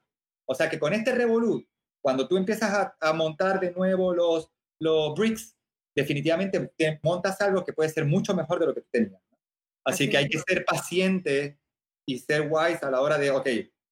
O 0.47 0.55
sea 0.55 0.69
que 0.69 0.79
con 0.79 0.93
este 0.93 1.13
Revolut, 1.13 1.67
cuando 2.01 2.27
tú 2.27 2.37
empiezas 2.37 2.93
a, 2.99 3.13
montar 3.13 3.59
de 3.59 3.71
nuevo 3.71 4.13
los, 4.13 4.49
los 4.79 5.13
bricks, 5.15 5.55
definitivamente 5.95 6.71
te 6.77 6.99
montas 7.03 7.39
algo 7.41 7.63
que 7.63 7.73
puede 7.73 7.89
ser 7.89 8.05
mucho 8.05 8.33
mejor 8.33 8.59
de 8.59 8.65
lo 8.67 8.73
que 8.73 8.81
tú 8.81 8.87
tenías. 8.91 9.21
Así, 9.83 10.09
que 10.09 10.17
hay 10.17 10.27
que 10.27 10.39
ser 10.39 10.63
paciente 10.63 11.57
y 12.05 12.19
ser 12.19 12.47
wise 12.49 12.85
a 12.85 12.91
la 12.91 13.01
hora 13.01 13.17
de, 13.17 13.31
ok, 13.31 13.47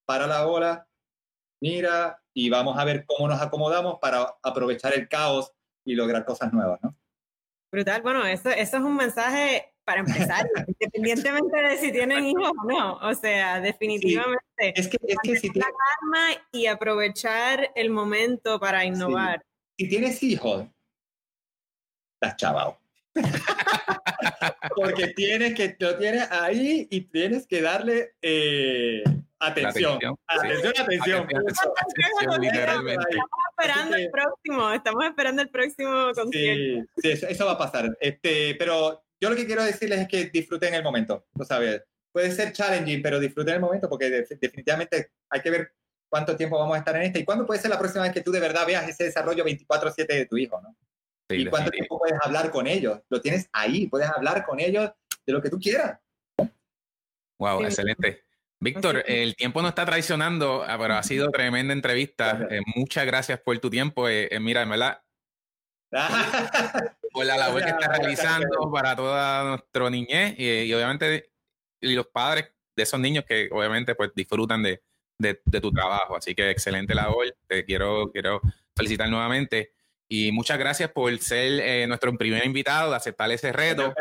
para 0.05 0.27
la 0.27 0.47
ola, 0.47 0.87
mira 1.61 2.21
y 2.33 2.49
vamos 2.49 2.77
a 2.77 2.85
ver 2.85 3.05
cómo 3.05 3.27
nos 3.27 3.41
acomodamos 3.41 3.99
para 3.99 4.35
aprovechar 4.43 4.93
el 4.93 5.07
caos 5.09 5.51
y 5.83 5.95
lograr 5.95 6.25
cosas 6.25 6.53
nuevas, 6.53 6.79
¿no? 6.81 6.95
Brutal, 7.71 8.01
bueno, 8.01 8.25
eso, 8.25 8.49
eso 8.49 8.77
es 8.77 8.83
un 8.83 8.95
mensaje 8.95 9.73
para 9.83 10.01
empezar, 10.01 10.45
independientemente 10.67 11.61
de 11.61 11.77
si 11.77 11.91
tienen 11.91 12.25
hijos 12.25 12.51
o 12.63 12.67
no. 12.67 12.93
O 12.97 13.13
sea, 13.13 13.59
definitivamente. 13.59 14.39
Es 14.57 14.87
que, 14.87 14.97
es 15.01 15.17
que 15.21 15.35
si 15.35 15.49
tienes... 15.49 15.67
La 15.67 15.75
calma 15.99 16.43
y 16.51 16.67
aprovechar 16.67 17.71
el 17.75 17.89
momento 17.89 18.59
para 18.59 18.85
innovar. 18.85 19.43
Si 19.77 19.89
tienes 19.89 20.21
hijos, 20.23 20.67
estás 22.19 22.35
chavao. 22.37 22.77
Porque 24.75 25.07
tienes 25.15 25.55
que, 25.55 25.75
lo 25.79 25.97
tienes 25.97 26.29
ahí 26.31 26.87
y 26.89 27.01
tienes 27.01 27.47
que 27.47 27.61
darle 27.61 28.15
eh, 28.21 29.03
atención. 29.39 29.99
Atención, 30.27 30.73
atención. 30.77 31.27
literalmente. 32.39 33.05
Estamos 33.09 33.39
esperando 33.51 33.95
el 33.95 34.09
próximo, 34.11 34.71
estamos 34.71 35.05
esperando 35.05 35.41
el 35.41 35.49
próximo 35.49 36.11
concierto. 36.13 36.89
Sí, 36.97 37.15
sí 37.17 37.25
eso, 37.27 37.45
va 37.45 37.53
a 37.53 37.57
pasar. 37.57 37.97
Este, 37.99 38.55
pero 38.55 39.03
yo 39.19 39.29
lo 39.29 39.35
que 39.35 39.45
quiero 39.45 39.63
decirles 39.63 40.01
es 40.01 40.07
que 40.07 40.25
disfruten 40.25 40.73
el 40.73 40.83
momento, 40.83 41.25
¿lo 41.35 41.45
sabes? 41.45 41.83
Puede 42.11 42.31
ser 42.31 42.51
challenging, 42.51 43.01
pero 43.01 43.19
disfruten 43.19 43.55
el 43.55 43.61
momento 43.61 43.87
porque 43.89 44.09
definitivamente 44.09 45.11
hay 45.29 45.41
que 45.41 45.51
ver 45.51 45.73
cuánto 46.09 46.35
tiempo 46.35 46.57
vamos 46.57 46.75
a 46.75 46.79
estar 46.79 46.95
en 46.95 47.03
este 47.03 47.19
y 47.19 47.25
cuándo 47.25 47.45
puede 47.45 47.61
ser 47.61 47.69
la 47.69 47.77
próxima 47.77 48.03
vez 48.03 48.13
que 48.13 48.21
tú 48.21 48.31
de 48.31 48.39
verdad 48.39 48.65
veas 48.65 48.87
ese 48.89 49.05
desarrollo 49.05 49.45
24/7 49.45 50.07
de 50.07 50.25
tu 50.25 50.37
hijo, 50.37 50.59
¿no? 50.59 50.75
Y 51.29 51.45
cuánto 51.45 51.71
tiempo 51.71 51.99
puedes 51.99 52.17
hablar 52.23 52.51
con 52.51 52.67
ellos. 52.67 52.99
Lo 53.09 53.21
tienes 53.21 53.49
ahí, 53.51 53.87
puedes 53.87 54.09
hablar 54.09 54.45
con 54.45 54.59
ellos 54.59 54.91
de 55.25 55.33
lo 55.33 55.41
que 55.41 55.49
tú 55.49 55.59
quieras. 55.59 55.99
Wow, 57.37 57.63
excelente. 57.63 58.23
Víctor, 58.61 59.03
el 59.07 59.35
tiempo 59.35 59.61
nos 59.61 59.69
está 59.69 59.85
traicionando, 59.85 60.63
ah, 60.67 60.77
pero 60.77 60.95
ha 60.95 61.03
sido 61.03 61.31
tremenda 61.31 61.73
entrevista. 61.73 62.45
Eh, 62.49 62.59
muchas 62.75 63.05
gracias 63.05 63.39
por 63.39 63.57
tu 63.59 63.69
tiempo. 63.69 64.09
Eh, 64.09 64.27
eh, 64.29 64.39
mira, 64.39 64.63
en 64.63 64.69
verdad, 64.69 65.01
por 67.13 67.25
la 67.25 67.37
labor 67.37 67.63
que 67.63 67.69
estás 67.69 67.97
realizando 67.97 68.71
para 68.71 68.95
toda 68.97 69.43
nuestra 69.45 69.89
niñez 69.89 70.35
y, 70.37 70.73
obviamente 70.73 71.31
y 71.81 71.95
los 71.95 72.07
padres 72.07 72.51
de 72.75 72.83
esos 72.83 72.99
niños 72.99 73.23
que 73.25 73.47
obviamente 73.51 73.95
pues 73.95 74.11
disfrutan 74.13 74.61
de, 74.61 74.81
de, 75.17 75.61
tu 75.61 75.71
trabajo. 75.71 76.17
Así 76.17 76.35
que 76.35 76.49
excelente 76.49 76.93
labor. 76.93 77.33
Te 77.47 77.63
quiero, 77.63 78.11
quiero 78.11 78.41
felicitar 78.75 79.09
nuevamente. 79.09 79.71
Y 80.11 80.31
muchas 80.31 80.57
gracias 80.57 80.91
por 80.91 81.15
ser 81.19 81.61
eh, 81.61 81.87
nuestro 81.87 82.11
primer 82.17 82.43
invitado, 82.43 82.89
de 82.89 82.97
aceptar 82.97 83.31
ese 83.31 83.53
reto. 83.53 83.93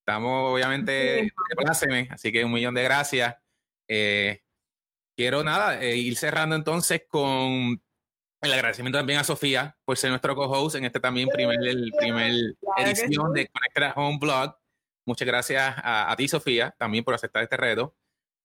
Estamos 0.00 0.52
obviamente 0.52 0.92
de 0.92 1.32
pláceme, 1.56 2.08
así 2.10 2.32
que 2.32 2.44
un 2.44 2.52
millón 2.52 2.74
de 2.74 2.82
gracias. 2.82 3.36
Eh, 3.88 4.42
quiero 5.16 5.44
nada, 5.44 5.80
eh, 5.80 5.96
ir 5.96 6.16
cerrando 6.16 6.56
entonces 6.56 7.04
con 7.08 7.80
el 8.42 8.52
agradecimiento 8.52 8.98
también 8.98 9.20
a 9.20 9.24
Sofía 9.24 9.76
por 9.84 9.96
ser 9.96 10.10
nuestro 10.10 10.34
co-host 10.34 10.76
en 10.76 10.84
este 10.84 11.00
también 11.00 11.28
primer, 11.28 11.56
el 11.66 11.90
primer 11.98 12.32
edición 12.76 13.32
de 13.32 13.48
Connected 13.48 13.92
Home 13.96 14.18
Blog. 14.20 14.56
Muchas 15.06 15.26
gracias 15.26 15.74
a, 15.76 16.14
ti, 16.16 16.28
Sofía, 16.28 16.74
también 16.78 17.04
por 17.04 17.14
aceptar 17.14 17.42
este 17.42 17.56
reto. 17.56 17.94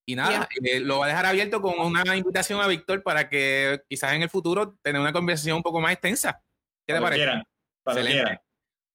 Y 0.06 0.15
nada, 0.15 0.48
eh, 0.63 0.80
lo 0.80 0.98
voy 0.98 1.06
a 1.06 1.10
dejar 1.10 1.26
abierto 1.26 1.62
con 1.62 1.80
una 1.80 2.15
invitación 2.15 2.62
a 2.62 2.67
Víctor 2.67 3.04
para 3.04 3.30
que 3.30 3.82
quizás 3.88 4.13
en 4.13 4.24
el 4.24 4.30
futuro 4.30 4.78
tener 4.82 5.02
una 5.02 5.13
conversación 5.13 5.58
un 5.58 5.63
poco 5.63 5.80
más 5.80 5.93
extensa. 5.93 6.41
¿Qué 6.89 6.95
te 6.95 7.02
parece? 7.02 7.43
Excelente. 7.86 8.41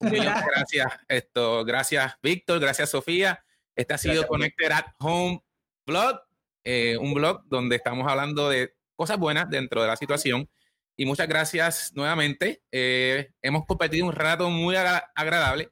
Muchas 0.00 0.46
gracias, 0.52 0.87
esto, 1.07 1.64
gracias 1.64 2.14
Víctor, 2.20 2.59
gracias 2.59 2.90
Sofía. 2.90 3.44
Este 3.76 3.94
ha 3.94 3.98
sido 3.98 4.26
Connected 4.26 4.72
at 4.72 4.87
Home 4.98 5.40
Blog, 5.87 6.20
eh, 6.64 6.96
un 6.96 7.14
blog 7.14 7.44
donde 7.44 7.76
estamos 7.76 8.11
hablando 8.11 8.48
de 8.48 8.74
cosas 8.96 9.16
buenas 9.16 9.48
dentro 9.48 9.80
de 9.80 9.87
la 9.87 9.94
situación 9.94 10.50
y 10.96 11.07
muchas 11.07 11.28
gracias 11.28 11.92
nuevamente. 11.94 12.64
Eh, 12.72 13.30
hemos 13.40 13.64
compartido 13.64 14.07
un 14.07 14.12
rato 14.12 14.50
muy 14.50 14.74
agradable. 14.74 15.70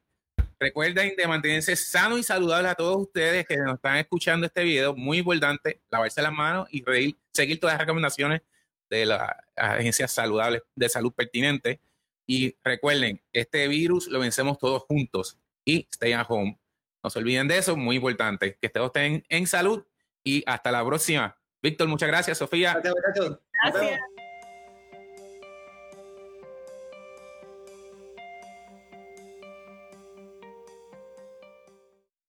Recuerden 0.57 1.17
de 1.17 1.27
mantenerse 1.27 1.75
sano 1.75 2.17
y 2.17 2.23
saludable 2.23 2.69
a 2.69 2.75
todos 2.75 2.95
ustedes 3.01 3.45
que 3.45 3.57
nos 3.57 3.75
están 3.75 3.97
escuchando 3.97 4.45
este 4.45 4.63
video. 4.63 4.95
Muy 4.95 5.17
importante, 5.17 5.81
lavarse 5.91 6.21
las 6.21 6.31
manos 6.31 6.69
y 6.71 6.85
seguir 7.33 7.59
todas 7.59 7.73
las 7.73 7.81
recomendaciones 7.81 8.43
de 8.89 9.07
las 9.07 9.29
agencias 9.57 10.09
saludables 10.09 10.61
de 10.73 10.87
salud 10.87 11.11
pertinente. 11.11 11.81
Y 12.25 12.55
recuerden, 12.63 13.21
este 13.31 13.67
virus 13.67 14.07
lo 14.07 14.19
vencemos 14.19 14.57
todos 14.57 14.83
juntos 14.83 15.37
y 15.65 15.87
stay 15.91 16.13
at 16.13 16.25
home. 16.27 16.59
No 17.03 17.09
se 17.09 17.19
olviden 17.19 17.47
de 17.47 17.57
eso, 17.57 17.75
muy 17.75 17.97
importante. 17.97 18.57
Que 18.61 18.69
todos 18.69 18.87
estén 18.87 19.25
en 19.27 19.45
salud 19.45 19.83
y 20.23 20.43
hasta 20.45 20.71
la 20.71 20.85
próxima. 20.85 21.37
Víctor, 21.61 21.87
muchas 21.87 22.07
gracias. 22.07 22.37
Sofía. 22.37 22.79
Gracias. 22.81 23.39
gracias. 23.63 23.99